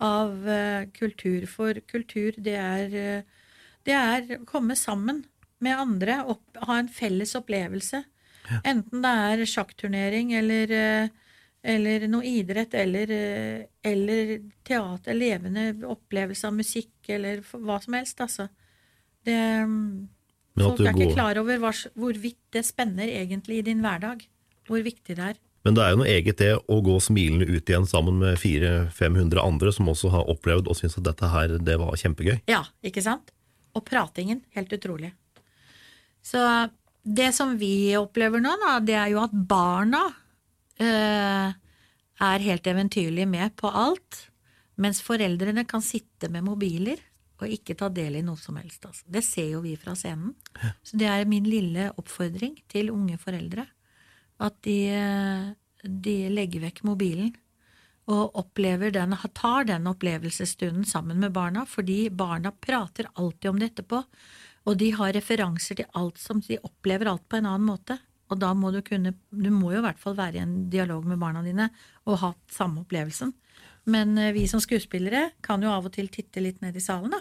[0.01, 1.45] av eh, kultur.
[1.49, 3.49] For kultur, det er, eh,
[3.87, 5.23] det er å komme sammen
[5.61, 8.03] med andre, opp, ha en felles opplevelse.
[8.67, 11.11] Enten det er sjakkturnering eller, eh,
[11.61, 13.11] eller noe idrett eller,
[13.85, 14.33] eller
[14.65, 18.47] teater, levende opplevelse av musikk eller hva som helst, altså.
[19.21, 19.37] Det,
[20.57, 24.25] folk du er ikke klar over hvorvidt det spenner egentlig i din hverdag.
[24.65, 25.37] Hvor viktig det er.
[25.65, 29.41] Men det er jo noe eget det å gå smilende ut igjen sammen med 400-500
[29.43, 32.39] andre som også har opplevd og syns at dette her, det var kjempegøy.
[32.49, 33.29] Ja, ikke sant?
[33.77, 35.11] Og pratingen, helt utrolig.
[36.25, 36.41] Så
[37.03, 40.01] det som vi opplever nå, da, det er jo at barna
[40.81, 41.53] øh,
[42.21, 44.25] er helt eventyrlig med på alt,
[44.81, 47.01] mens foreldrene kan sitte med mobiler
[47.41, 48.83] og ikke ta del i noe som helst.
[48.85, 49.05] Altså.
[49.09, 50.35] Det ser jo vi fra scenen.
[50.85, 53.65] Så det er min lille oppfordring til unge foreldre.
[54.41, 54.79] At de,
[55.83, 57.31] de legger vekk mobilen
[58.11, 63.71] og opplever den, tar den opplevelsesstunden sammen med barna, fordi barna prater alltid om det
[63.71, 64.01] etterpå,
[64.67, 67.97] og de har referanser til alt som de opplever alt på en annen måte.
[68.31, 71.03] Og da må du kunne Du må jo i hvert fall være i en dialog
[71.07, 71.67] med barna dine
[72.05, 73.33] og ha samme opplevelsen.
[73.91, 77.11] Men eh, vi som skuespillere kan jo av og til titte litt ned i salen,
[77.11, 77.19] da.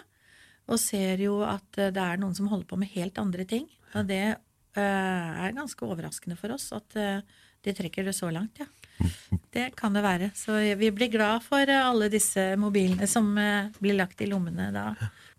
[0.71, 3.67] Og ser jo at eh, det er noen som holder på med helt andre ting.
[3.97, 4.37] Og det
[4.79, 7.19] er ganske overraskende for oss at eh,
[7.65, 8.69] de trekker det så langt, ja.
[9.51, 10.29] Det kan det være.
[10.37, 14.69] Så vi blir glad for eh, alle disse mobilene som eh, blir lagt i lommene
[14.73, 14.91] da.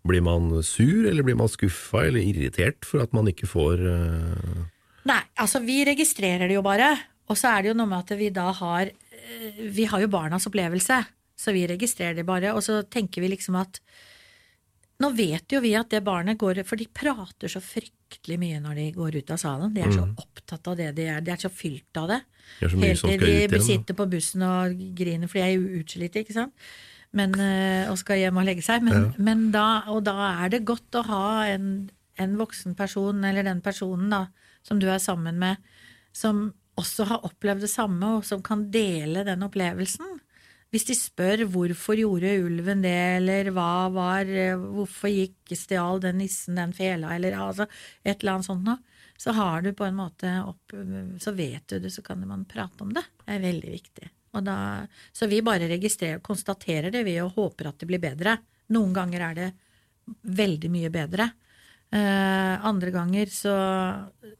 [0.05, 4.61] Blir man sur, eller blir man skuffa eller irritert for at man ikke får uh...
[5.07, 6.93] Nei, altså vi registrerer det jo bare.
[7.31, 10.11] Og så er det jo noe med at vi da har eh, Vi har jo
[10.11, 10.99] barnas opplevelse,
[11.39, 12.53] så vi registrerer det bare.
[12.55, 13.81] Og så tenker vi liksom at
[15.03, 18.79] Nå vet jo vi at det barnet går For de prater så fryktelig mye når
[18.79, 19.73] de går ut av salen.
[19.75, 21.21] De er så opptatt av det de er.
[21.25, 22.21] De er så fylt av det.
[22.59, 26.23] Det Helt til de igjen, sitter på bussen og griner, for de er jo utslitte,
[26.23, 26.67] ikke sant.
[27.13, 28.85] Men, eh, og skal hjem og legge seg.
[28.85, 31.67] Men, men da, og da er det godt å ha en,
[32.21, 34.25] en voksen person, eller den personen da,
[34.65, 35.61] som du er sammen med,
[36.15, 36.47] som
[36.79, 40.19] også har opplevd det samme, og som kan dele den opplevelsen.
[40.73, 46.57] Hvis de spør hvorfor gjorde ulven det, eller hva var, hvorfor gikk stjal den nissen
[46.57, 47.67] den fela, eller altså
[48.01, 48.79] et eller annet sånt noe,
[49.21, 50.73] så har du på en måte opp,
[51.21, 53.05] så vet du det, så kan man prate om det.
[53.21, 54.09] Det er veldig viktig.
[54.41, 54.55] Da,
[55.13, 58.39] så vi bare registrerer konstaterer det vi, og håper at det blir bedre.
[58.73, 59.49] Noen ganger er det
[60.41, 61.29] veldig mye bedre.
[61.93, 63.53] Eh, andre ganger så,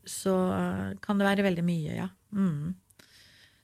[0.02, 0.34] så
[1.04, 2.10] kan det være veldig mye, ja.
[2.34, 2.74] Mm.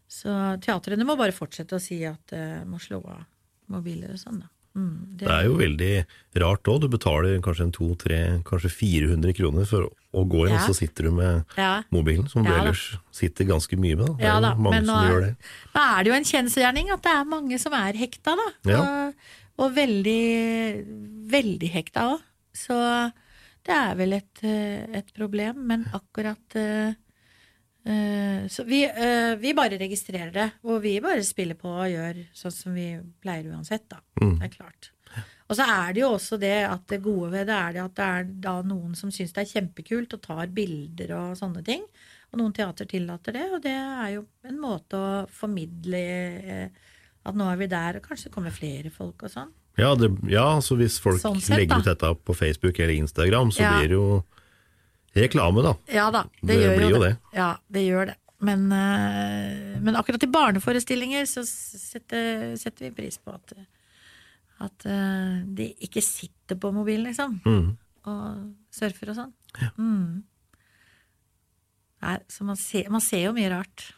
[0.10, 0.34] Så
[0.66, 3.22] teatrene må bare fortsette å si at uh, må slå av
[3.70, 4.48] mobiler og sånn, da.
[4.78, 5.94] Mm, Det er jo veldig
[6.42, 6.82] rart òg.
[6.82, 10.62] Du betaler kanskje en 200-300, kanskje 400 kroner for å gå inn, Ja.
[10.64, 11.84] og så sitter du med Ja.
[11.92, 14.06] mobilen, som du Ja ellers sitter ganske mye med.
[14.08, 14.14] Da.
[14.14, 15.36] Det er jo mange men som nå, gjør det.
[15.76, 18.80] nå er det jo en kjensgjerning at det er mange som er hekta, da.
[18.80, 19.14] Og,
[19.60, 20.86] og veldig,
[21.30, 22.22] veldig hekta òg.
[22.56, 22.78] Så
[23.66, 25.66] det er vel et, eh, et problem.
[25.68, 26.94] Men akkurat Eh,
[28.50, 32.54] så vi, eh, vi bare registrerer det, og vi bare spiller på og gjør sånn
[32.54, 32.92] som vi
[33.24, 34.02] pleier uansett, da.
[34.22, 34.36] Mm.
[34.40, 34.92] Det er klart.
[35.50, 37.96] Og så er det jo også det at det gode ved det er det at
[37.98, 41.82] det er da noen som syns det er kjempekult og tar bilder og sånne ting.
[42.30, 46.02] Og noen teater tillater det, og det er jo en måte å formidle
[46.54, 46.68] eh,
[47.26, 49.50] at nå er vi der, og kanskje kommer flere folk og sånn.
[49.80, 53.50] Ja, det, ja, så hvis folk Sånn sett, legger ut dette på Facebook eller Instagram,
[53.56, 53.72] så Ja.
[53.80, 54.24] blir det jo
[55.18, 55.74] reklame, da.
[55.94, 57.10] Ja da, det, Det gjør blir jo det.
[57.10, 57.38] det.
[57.40, 58.16] Ja, det gjør det.
[58.40, 63.54] Men, eh, men akkurat i barneforestillinger så setter, setter vi pris på at,
[64.64, 67.40] at eh, de ikke sitter på mobilen, liksom.
[67.44, 67.74] Mm.
[68.08, 69.34] Og surfer og sånn.
[69.76, 70.22] Mm.
[72.00, 73.90] Nei, så man ser, man ser jo mye rart.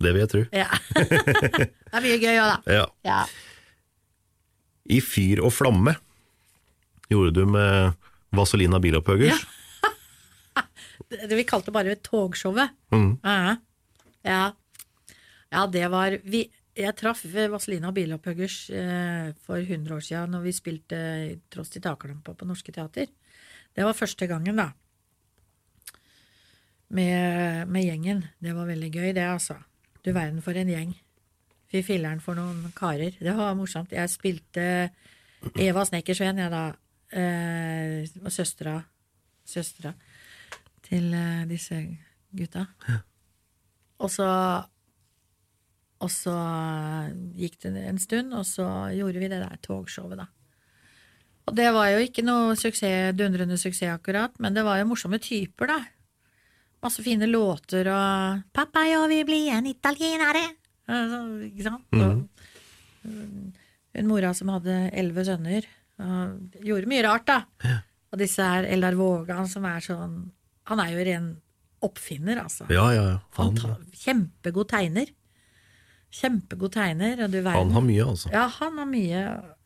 [0.00, 0.44] Det vil jeg tro.
[0.54, 0.70] Ja.
[0.96, 2.78] det er mye gøy òg, da.
[2.78, 2.86] Ja.
[3.04, 3.18] Ja.
[4.84, 5.94] I Fyr og flamme
[7.12, 8.00] gjorde du med
[8.34, 9.44] Vazelina Bilopphøggers.
[9.44, 9.53] Det
[11.08, 12.74] vi kalte det bare togshowet.
[12.92, 13.18] Mm.
[13.22, 13.56] Ja.
[14.22, 14.44] ja.
[15.54, 20.54] Ja, det var vi, Jeg traff Vazelina Bilopphøggers eh, for 100 år siden når vi
[20.56, 20.98] spilte
[21.52, 23.06] Tross til taklampa på Norske Teater.
[23.74, 24.72] Det var første gangen, da.
[26.94, 28.24] Med, med gjengen.
[28.38, 29.56] Det var veldig gøy, det, altså.
[30.02, 30.92] Du verden for en gjeng.
[31.70, 33.16] Fy filler'n for noen karer.
[33.18, 33.94] Det var morsomt.
[33.94, 34.66] Jeg spilte
[35.58, 36.64] Eva Snekkersveen, jeg, da.
[37.14, 38.76] Eh, og søstera.
[39.46, 39.94] Søstera
[40.84, 41.80] til eh, disse
[42.36, 42.66] gutta.
[43.98, 44.28] Og så
[46.04, 46.34] Og så
[47.38, 50.26] gikk det en stund, og så gjorde vi det der togshowet, da.
[51.48, 55.20] Og det var jo ikke noe suksess, dundrende suksess akkurat, men det var jo morsomme
[55.22, 55.78] typer, da.
[56.84, 60.52] Masse fine låter og 'Pappa, jeg vil bli en italienere'.
[61.48, 61.86] Ikke sant?
[61.92, 62.28] Og,
[63.94, 65.64] hun mora som hadde elleve sønner,
[66.60, 67.40] gjorde mye rart, da.
[68.12, 70.32] Og disse her Eldar Vågan, som er sånn
[70.70, 71.26] Han er jo ren
[71.84, 72.66] oppfinner, altså.
[72.72, 73.18] Ja, ja, ja.
[73.36, 75.10] Han, han Kjempegod tegner.
[76.14, 78.30] Kjempegod tegner, han har mye, altså.
[78.32, 79.22] Ja, han har mye.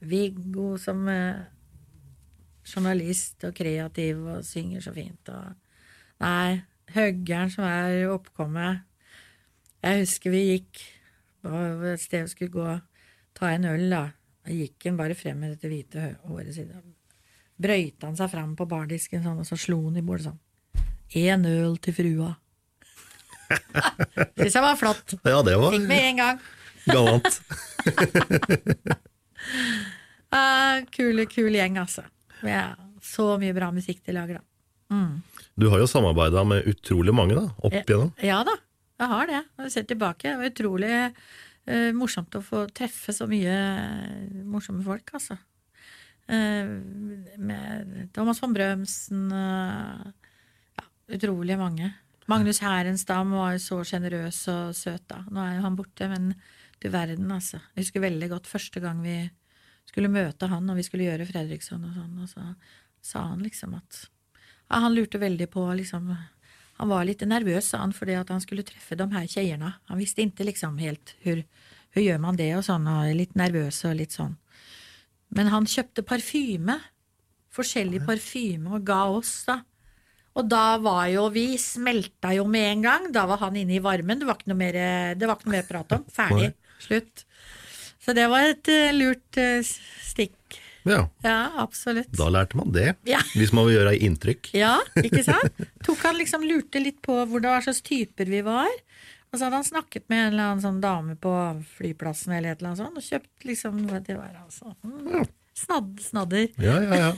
[0.08, 1.44] Viggo som eh,
[2.66, 5.30] journalist og kreativ og synger så fint.
[5.34, 5.80] Og,
[6.24, 6.62] nei,
[6.94, 8.86] Høggern som er oppkommet.
[9.84, 10.80] Jeg husker vi gikk
[11.44, 12.78] et sted vi skulle gå
[13.38, 14.06] ta en øl, da.
[14.42, 16.72] Da gikk han bare frem med dette hvite håret sitt.
[17.58, 20.40] Brøyta han seg fram på bardisken sånn, og så slo han i bordet sånn.
[21.16, 22.34] En øl til frua.
[24.36, 25.14] Syns jeg var flott.
[25.24, 26.40] Ja, det var Fikk med en gang.
[26.88, 27.28] galant.
[30.36, 32.02] uh, kule, kul gjeng, altså.
[32.44, 34.44] Ja, så mye bra musikk de lager, da.
[34.94, 35.14] Mm.
[35.58, 38.12] Du har jo samarbeida med utrolig mange, da, opp igjennom.
[38.24, 38.54] Ja da,
[39.00, 39.42] jeg har det.
[39.56, 44.44] Når jeg ser tilbake, det var utrolig uh, morsomt å få treffe så mye eh,
[44.44, 45.34] morsomme folk, altså.
[46.28, 46.66] Uh,
[47.40, 50.12] med Thomas von Brømsen Ja,
[51.08, 51.92] utrolig mange.
[52.28, 55.22] Magnus Herenstam var jo så sjenerøs og søt, da.
[55.32, 56.34] Nå er jo han borte, men
[56.82, 57.60] du verden, altså.
[57.74, 59.16] Jeg husker veldig godt første gang vi
[59.88, 62.44] skulle møte han, og vi skulle gjøre Fredriksson og sånn, og så
[63.04, 64.02] sa han liksom at
[64.68, 66.10] ja, han lurte veldig på liksom
[66.78, 69.72] Han var litt nervøs, sa han, fordi at han skulle treffe de her kjeierne.
[69.88, 71.40] Han visste ikke liksom helt hvor,
[71.90, 74.36] hvor gjør man det, og sånn, og litt nervøs og litt sånn.
[75.34, 76.76] Men han kjøpte parfyme.
[77.50, 79.56] Forskjellig parfyme, og ga oss, da.
[80.38, 83.08] Og da var jo Vi smelta jo med en gang.
[83.14, 84.20] Da var han inne i varmen.
[84.20, 84.78] Det var ikke noe mer,
[85.18, 86.04] det var ikke noe mer prat om.
[86.14, 86.52] Ferdig.
[86.82, 87.24] Slutt.
[87.98, 90.60] Så det var et eh, lurt eh, stikk.
[90.88, 92.08] Ja, Ja, absolutt.
[92.16, 92.94] da lærte man det.
[93.04, 93.18] Ja.
[93.36, 94.52] Hvis man vil gjøre inntrykk.
[94.56, 95.58] Ja, ikke sant?
[95.84, 98.70] Tok han liksom lurte litt på hvordan hva slags typer vi var.
[99.28, 101.34] Og så hadde han snakket med en eller annen sånn dame på
[101.74, 105.26] flyplassen eller et eller annet sånt, og kjøpt liksom Det var altså mm,
[105.58, 106.46] snadd, Snadder.
[106.62, 107.10] Ja, ja, ja.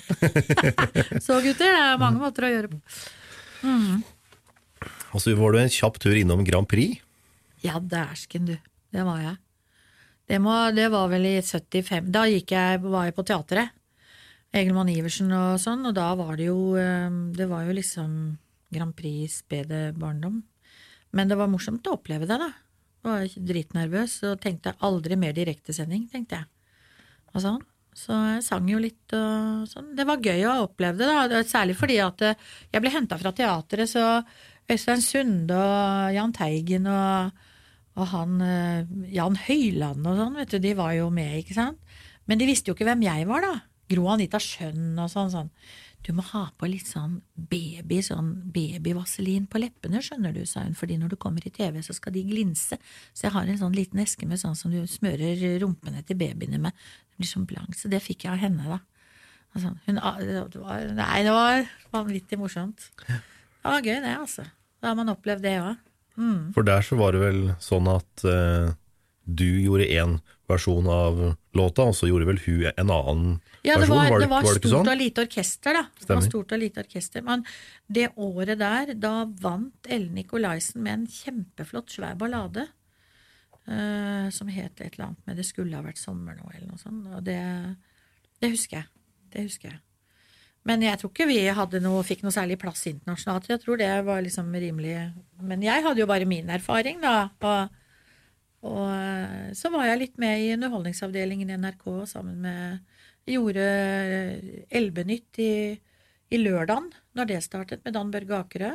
[1.26, 2.80] Så gutter, det er mange måter å gjøre på.
[3.66, 4.01] Mm.
[5.11, 7.03] Og så var du en kjapp tur innom Grand Prix.
[7.64, 8.57] Ja, dæsken, du.
[8.91, 9.36] Det var jeg.
[10.30, 12.09] Det, må, det var vel i 75.
[12.14, 12.47] Da jeg,
[12.84, 13.74] var jeg på teatret.
[14.55, 18.14] Egelmann Iversen og sånn, og da var det jo eh, Det var jo liksom
[18.74, 20.41] Grand Prix spede barndom.
[21.14, 22.51] Men det var morsomt å oppleve det, da.
[23.01, 26.51] Jeg var dritnervøs og tenkte aldri mer direktesending, tenkte jeg.
[27.34, 27.62] Og sånn.
[28.01, 29.92] Så jeg sang jo litt og sånn.
[29.98, 31.42] Det var gøy å oppleve det, da.
[31.46, 34.22] Særlig fordi at eh, jeg ble henta fra teatret, så
[34.70, 37.46] Øystein Sunde og Jahn Teigen og
[37.98, 41.96] og han eh, Jan Høyland og sånn, vet du, de var jo med, ikke sant?
[42.30, 43.55] Men de visste jo ikke hvem jeg var, da.
[43.90, 45.32] Gro Anita Schjønn og sånn.
[45.32, 45.51] sånn.
[46.07, 50.76] Du må ha på litt sånn baby, sånn babyvaselin på leppene, skjønner du, sa hun,
[50.78, 52.78] fordi når du kommer i TV, så skal de glinse.
[53.12, 56.62] Så jeg har en sånn liten eske med sånn som du smører rumpene til babyene
[56.62, 56.86] med.
[57.12, 57.76] Det blir sånn blank.
[57.76, 58.80] Så det fikk jeg av henne, da.
[59.59, 62.88] Sånn, hun, det var, nei, det var vanvittig morsomt.
[63.05, 64.46] Det var gøy, det, altså.
[64.80, 65.86] Da har man opplevd det òg.
[66.20, 66.53] Mm.
[66.57, 68.72] For der så var det vel sånn at eh,
[69.24, 70.16] du gjorde én
[70.51, 71.20] versjon av
[71.57, 73.30] låta, og så gjorde vel hun en annen
[73.66, 73.96] Ja, versjon?
[73.96, 74.90] var, var, det var var det stort sånn?
[74.92, 75.84] og lite orkester, da.
[75.98, 77.24] Det var stort og lite orkester.
[77.26, 77.44] Men
[77.88, 82.68] det året der, da vant Ellen Nicolaisen med en kjempeflott, svær ballade.
[83.70, 86.78] Uh, som het et eller annet med 'Det skulle ha vært sommer nå', eller noe
[86.80, 87.07] sånt.
[87.14, 87.76] Og det,
[88.40, 88.86] det husker jeg.
[89.30, 89.80] Det husker jeg.
[90.68, 93.48] Men jeg tror ikke vi hadde noe, fikk noe særlig plass internasjonalt.
[93.48, 97.30] Jeg tror det var liksom rimelig Men jeg hadde jo bare min erfaring, da.
[97.40, 97.80] Og,
[98.62, 102.80] og eh, så var jeg litt med i Underholdningsavdelingen i NRK sammen med
[103.30, 105.52] Gjorde eh, Elbenytt i,
[106.30, 108.72] i lørdagen, når det startet, med Dan Børge Akerø.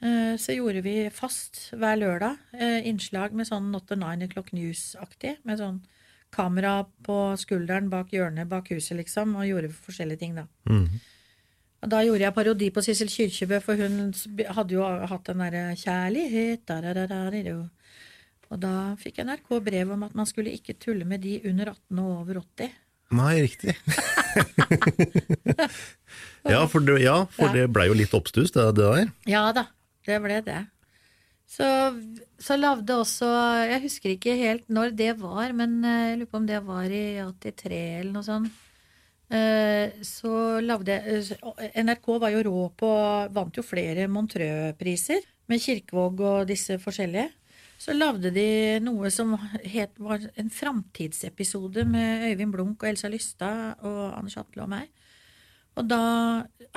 [0.00, 4.52] Eh, Så gjorde vi fast hver lørdag eh, innslag med sånn Not the Nine O'Clock
[4.54, 5.38] News-aktig.
[5.44, 5.82] Med sånn
[6.34, 10.46] kamera på skulderen bak hjørnet bak huset, liksom, og gjorde forskjellige ting, da.
[10.68, 11.00] Mhm.
[11.78, 14.12] Og da gjorde jeg parodi på Sissel Kyrkjebø, for hun
[14.50, 17.68] hadde jo hatt den derre 'Kjærlighet', da, da, da, da, da, da.
[18.48, 21.98] Og da fikk NRK brev om at man skulle ikke tulle med de under 18
[22.00, 22.70] og over 80.
[23.18, 23.74] Nei, riktig.
[26.48, 27.52] ja, for det, ja, for Ja.
[27.56, 29.12] det blei jo litt oppstuss, det, det der.
[29.28, 29.66] Ja da,
[30.06, 30.58] det ble det.
[31.48, 31.64] Så,
[32.44, 33.24] så lagde også
[33.70, 36.92] Jeg husker ikke helt når det var, men eh, jeg lurer på om det var
[36.92, 38.52] i 83 eller noe sånt.
[39.32, 40.98] Eh, Så lagde
[41.84, 42.90] NRK var jo rå på
[43.32, 47.30] Vant jo flere Montreux-priser med Kirkevåg og disse forskjellige.
[47.78, 48.48] Så lagde de
[48.82, 54.64] noe som het, var en framtidsepisode med Øyvind Blunk og Elsa Lystad og Anders Atle
[54.64, 54.88] og meg.
[55.78, 56.00] Og da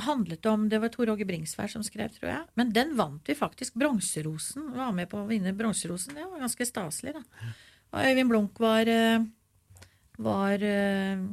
[0.06, 2.44] handlet det om Det var Tor Åge Bringsvær som skrev, tror jeg.
[2.60, 3.74] Men den vant vi faktisk.
[3.82, 4.70] Bronserosen.
[4.78, 6.14] Var med på å vinne Bronserosen.
[6.18, 7.50] Det var ganske staselig, da.
[7.92, 9.26] Og Øyvind Blunk var, eh,
[10.22, 11.26] var eh,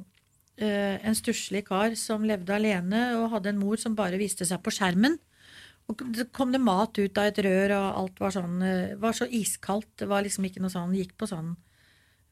[0.56, 4.64] eh, en stusslig kar som levde alene og hadde en mor som bare viste seg
[4.64, 5.18] på skjermen.
[5.88, 9.16] Og det kom det mat ut av et rør, og alt var sånn eh, var
[9.16, 9.94] så iskaldt.
[10.02, 11.54] Det var liksom ikke noe sånn Gikk på sånn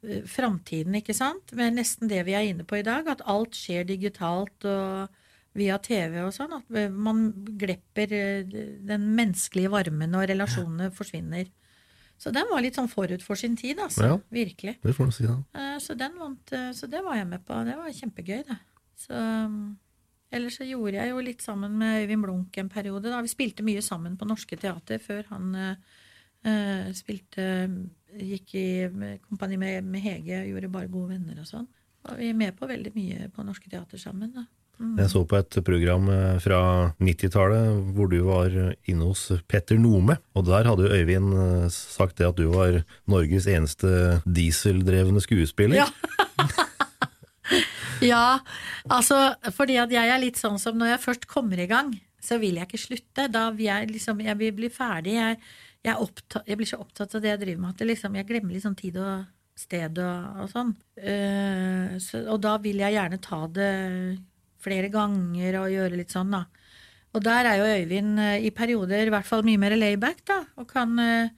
[0.04, 1.54] eh, framtiden, ikke sant?
[1.56, 5.22] Men nesten det vi er inne på i dag, at alt skjer digitalt og
[5.56, 6.58] via TV og sånn.
[6.58, 8.58] At man glepper eh,
[8.92, 11.48] den menneskelige varmen, og relasjonene forsvinner.
[12.20, 14.04] Så den var litt sånn forut for sin tid, altså.
[14.04, 14.20] Ja.
[14.32, 14.76] Virkelig.
[14.84, 15.40] Det får du si, da.
[15.84, 17.56] Så den vant, så det var jeg med på.
[17.64, 18.56] Det var kjempegøy, det.
[18.96, 19.76] Så um,
[20.36, 23.10] Ellers så gjorde jeg jo litt sammen med Øyvind Blunk en periode.
[23.10, 23.22] da.
[23.24, 25.96] Vi spilte mye sammen på Norske Teater før han eh,
[26.46, 27.46] eh, spilte
[28.16, 28.68] Gikk i
[29.26, 31.66] kompani med, med Hege, gjorde bare gode venner og sånn.
[32.06, 34.30] Og vi er med på veldig mye på Norske Teater sammen.
[34.32, 34.46] da.
[34.76, 34.98] Mm.
[35.00, 36.60] Jeg så på et program eh, fra
[37.00, 38.52] 90-tallet hvor du var
[38.84, 42.82] inne hos Petter Nome, og der hadde jo Øyvind eh, sagt det at du var
[43.08, 45.84] Norges eneste dieseldrevne skuespiller.
[45.84, 45.88] Ja.
[48.04, 48.40] Ja,
[48.92, 49.16] altså
[49.56, 52.58] fordi at jeg er litt sånn som når jeg først kommer i gang, så vil
[52.58, 53.28] jeg ikke slutte.
[53.32, 55.16] Da vil jeg liksom Jeg vil bli ferdig.
[55.16, 55.38] Jeg,
[55.86, 58.56] jeg, opptatt, jeg blir så opptatt av det jeg driver med at liksom, jeg glemmer
[58.56, 59.26] liksom tid og
[59.56, 60.74] sted og, og sånn.
[61.00, 63.72] Uh, så, og da vil jeg gjerne ta det
[64.66, 66.44] flere ganger og gjøre litt sånn, da.
[67.16, 70.42] Og der er jo Øyvind eh, i perioder i hvert fall mye mer layback, da.
[70.60, 71.30] Og kan eh,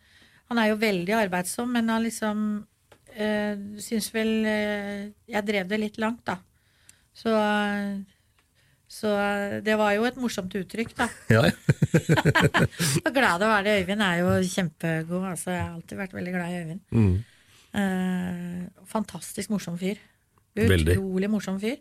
[0.48, 2.38] Han er jo veldig arbeidsom, men han liksom
[3.20, 4.30] øh, syns vel
[5.28, 6.38] jeg drev det litt langt, da.
[7.18, 7.32] Så,
[8.86, 9.14] så
[9.64, 11.08] det var jo et morsomt uttrykk, da.
[11.36, 11.42] Ja,
[13.06, 13.74] Og glad å være det.
[13.82, 15.26] Øyvind er jo kjempegod.
[15.32, 16.84] Altså, jeg har alltid vært veldig glad i Øyvind.
[16.94, 17.18] Mm.
[17.78, 20.00] Eh, fantastisk morsom fyr.
[20.58, 20.96] Veldig.
[20.96, 21.78] Utrolig morsom fyr.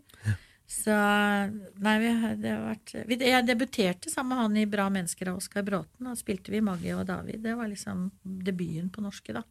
[0.67, 2.09] Så Nei, vi,
[2.41, 6.09] det har vært vi, Jeg debuterte sammen med han i Bra mennesker av Oskar Bråten.
[6.09, 7.39] Da spilte vi Maggie og David.
[7.45, 9.45] Det var liksom debuten på norske, da.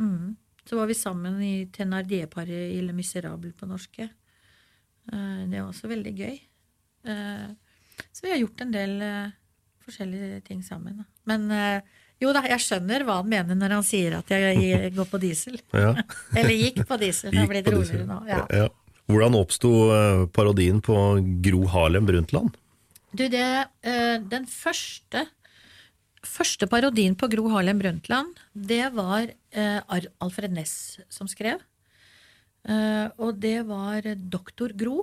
[0.00, 0.34] Mm.
[0.66, 4.08] Så var vi sammen i Thenardier-paret i Le Miserable på norske.
[5.10, 6.36] Eh, det var også veldig gøy.
[7.10, 7.48] Eh,
[8.12, 9.34] så vi har gjort en del eh,
[9.82, 11.02] forskjellige ting sammen.
[11.28, 11.48] Men
[12.22, 15.58] jo da, jeg skjønner hva han mener når han sier at jeg går på diesel.
[15.74, 15.96] Ja.
[16.38, 17.32] Eller gikk på diesel.
[17.34, 18.22] Det har blitt roligere nå.
[18.30, 18.44] Ja.
[18.62, 18.70] Ja.
[19.10, 19.70] Hvordan oppsto
[20.32, 20.94] parodien på
[21.44, 22.54] Gro Harlem Brundtland?
[23.12, 23.48] Du, det,
[24.30, 25.26] den første,
[26.24, 31.60] første parodien på Gro Harlem Brundtland, det var Alfred Ness som skrev.
[32.62, 35.02] Eh, og det var Doktor Gro.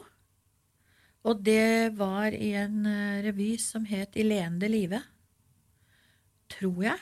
[1.28, 5.02] Og det var i en eh, revy som het I leende live.
[6.50, 7.00] Tror jeg.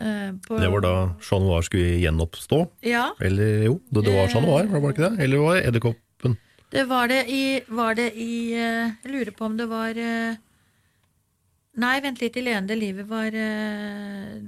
[0.00, 2.60] Uh, på- Det var da Chat Noir skulle gjenoppstå?
[2.86, 3.10] Ja.
[3.20, 5.24] Eller jo, det, det var Chat Noir, var det ikke det?
[5.24, 6.36] Eller var det Edderkoppen?
[6.70, 9.98] Det var det i Var det i uh, Jeg lurer på om det var
[11.80, 12.36] Nei, vent litt.
[12.38, 13.34] I leende livet var,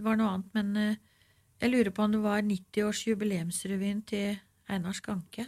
[0.05, 0.97] var noe annet, men
[1.63, 4.41] jeg lurer på om det var 90-års-jubileumsrevyen til
[4.73, 5.47] Einar Skanke.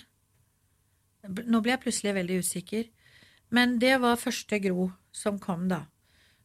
[1.25, 2.89] Nå ble jeg plutselig veldig usikker.
[3.55, 5.85] Men det var første Gro som kom, da.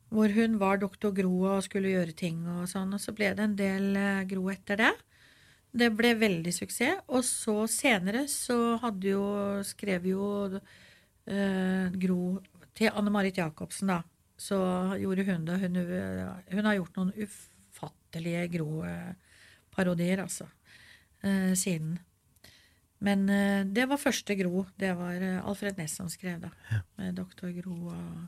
[0.09, 3.45] hvor hun var doktor Gro og skulle gjøre ting og sånn, og så ble det
[3.45, 4.91] en del eh, Gro etter det.
[5.69, 7.03] Det ble veldig suksess.
[7.13, 9.25] Og så senere så hadde jo
[9.65, 12.39] Skrev jo eh, Gro
[12.77, 14.01] til Anne Marit Jacobsen, da.
[14.39, 14.57] Så
[15.01, 15.57] gjorde hun det.
[15.61, 15.79] Hun,
[16.55, 20.47] hun har gjort noen ufattelige Gro-parodier, altså,
[21.21, 21.97] eh, siden.
[23.05, 24.65] Men eh, det var første Gro.
[24.79, 26.51] Det var eh, Alfred Næss som skrev det.
[26.99, 28.21] Med doktor Gro og,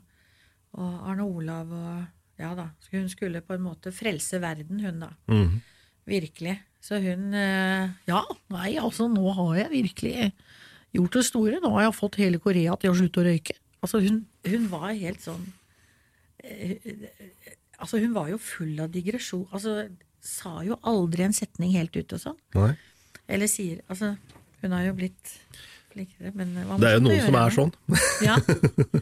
[0.80, 2.70] og Arne Olav og Ja da.
[2.90, 5.12] Hun skulle på en måte frelse verden, hun, da.
[5.30, 5.60] Mhm.
[6.08, 6.56] Virkelig.
[6.82, 10.32] Så hun eh, Ja, nei, altså, nå har jeg virkelig
[10.96, 11.60] gjort det store.
[11.62, 13.54] Nå har jeg fått hele Korea til å slutte å røyke.
[13.84, 15.44] Altså, hun, hun var helt sånn
[17.82, 19.44] Altså, hun var jo full av digresjon.
[19.54, 19.86] Altså,
[20.22, 22.38] sa jo aldri en setning helt ut og sånn.
[22.56, 22.72] Nei.
[23.30, 24.14] Eller sier Altså,
[24.62, 25.34] hun har jo blitt
[25.92, 27.74] flinkere, men det var Det er jo noen som er sånn.
[28.28, 28.38] Ja.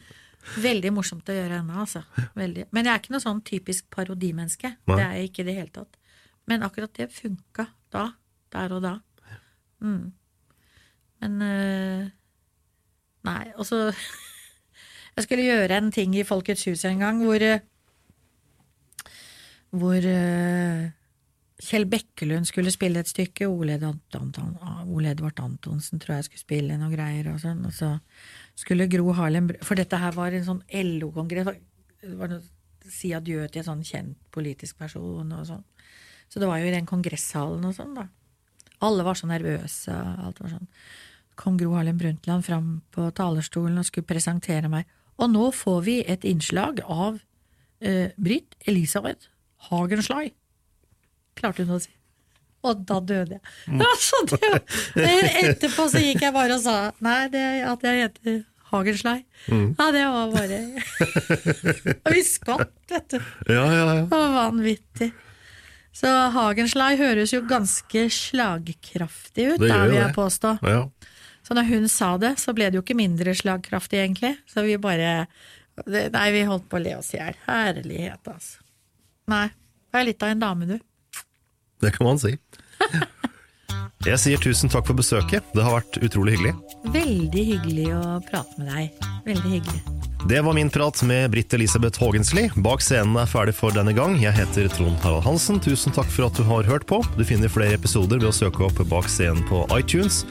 [0.71, 2.01] Veldig morsomt å gjøre henne, altså.
[2.35, 2.65] Veldig.
[2.75, 4.73] Men jeg er ikke noe sånn typisk parodimenneske.
[4.89, 4.97] Nei.
[4.97, 5.99] Det er jeg ikke i det hele tatt.
[6.51, 8.07] Men akkurat det funka da.
[8.51, 8.97] Der og da.
[9.85, 10.11] Mm.
[11.21, 12.09] Men øh,
[13.29, 13.93] Nei, og så
[15.17, 17.61] Jeg skulle gjøre en ting i Folkets hus en gang hvor øh,
[19.71, 20.89] Hvor øh,
[21.61, 23.49] Kjell Bekkelund skulle spille et stykke.
[23.49, 24.55] Ole, Anton,
[24.89, 27.29] Ole Edvard Antonsen tror jeg skulle spille noen greier.
[27.35, 27.93] Og sånn, og så
[28.59, 31.53] skulle Gro Harlem For dette her var en sånn LO-kongress.
[32.91, 35.67] Si adjø til en sånn kjent politisk person og sånn.
[36.31, 38.07] Så det var jo i den kongresshallen og sånn, da.
[38.87, 39.93] Alle var så nervøse.
[39.93, 40.69] Alt var sånn.
[41.41, 44.89] Kom Gro Harlem Brundtland fram på talerstolen og skulle presentere meg.
[45.21, 47.21] Og nå får vi et innslag av
[47.85, 49.29] eh, Britt Elisabeth
[49.69, 50.33] Hagenslay.
[51.41, 51.91] Klarte hun å si.
[52.69, 53.43] Og da døde jeg.
[53.91, 55.11] Altså, det,
[55.49, 58.39] etterpå så gikk jeg bare og sa nei, det, at jeg heter
[58.71, 59.25] Hagenslay.
[59.49, 60.59] Ja, det var bare
[62.07, 63.19] Og vi skvatt, vet du.
[63.51, 63.95] Ja, ja, ja.
[64.05, 65.09] Det var vanvittig.
[65.97, 70.15] Så Hagenslei høres jo ganske slagkraftig ut, Det da vil jeg det.
[70.21, 70.53] påstå.
[70.69, 70.85] ja.
[71.43, 74.37] Så når hun sa det, så ble det jo ikke mindre slagkraftig, egentlig.
[74.47, 75.25] Så vi bare
[75.89, 77.39] Nei, vi holdt på å le oss i hjel.
[77.49, 78.61] Herlighet, altså.
[79.33, 79.47] Nei.
[79.91, 80.77] Du er litt av en dame, du.
[81.81, 82.37] Det kan man si.
[84.09, 85.45] Jeg sier tusen takk for besøket.
[85.53, 86.55] Det har vært utrolig hyggelig.
[86.95, 89.09] Veldig hyggelig å prate med deg.
[89.27, 89.83] Veldig hyggelig.
[90.29, 92.47] Det var min prat med Britt Elisabeth Haagensli.
[92.65, 94.19] Bak scenen er ferdig for denne gang.
[94.21, 95.61] Jeg heter Trond Harald Hansen.
[95.61, 97.01] Tusen takk for at du har hørt på.
[97.17, 100.25] Du finner flere episoder ved å søke opp Bak scenen på iTunes.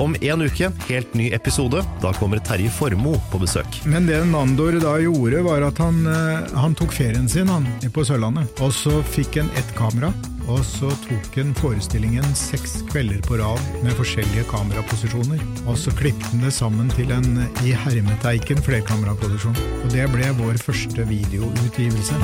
[0.00, 1.84] Om en uke, helt ny episode.
[2.00, 3.80] Da kommer Terje Formoe på besøk.
[3.84, 8.04] Men det Nandor da gjorde, var at han, eh, han tok ferien sin han, på
[8.04, 8.48] Sørlandet.
[8.64, 10.12] Og så fikk han ett kamera,
[10.50, 15.42] og så tok han forestillingen seks kvelder på rad med forskjellige kameraposisjoner.
[15.66, 19.56] Og så klippet han det sammen til en i hermeteiken flerkameraproduksjon.
[19.84, 22.18] Og det ble vår første videoutgivelse.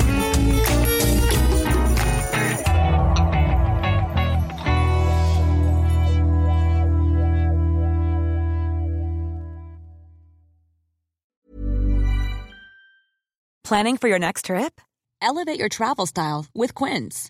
[13.69, 14.81] Planning for your next trip?
[15.21, 17.29] Elevate your travel style with Quince.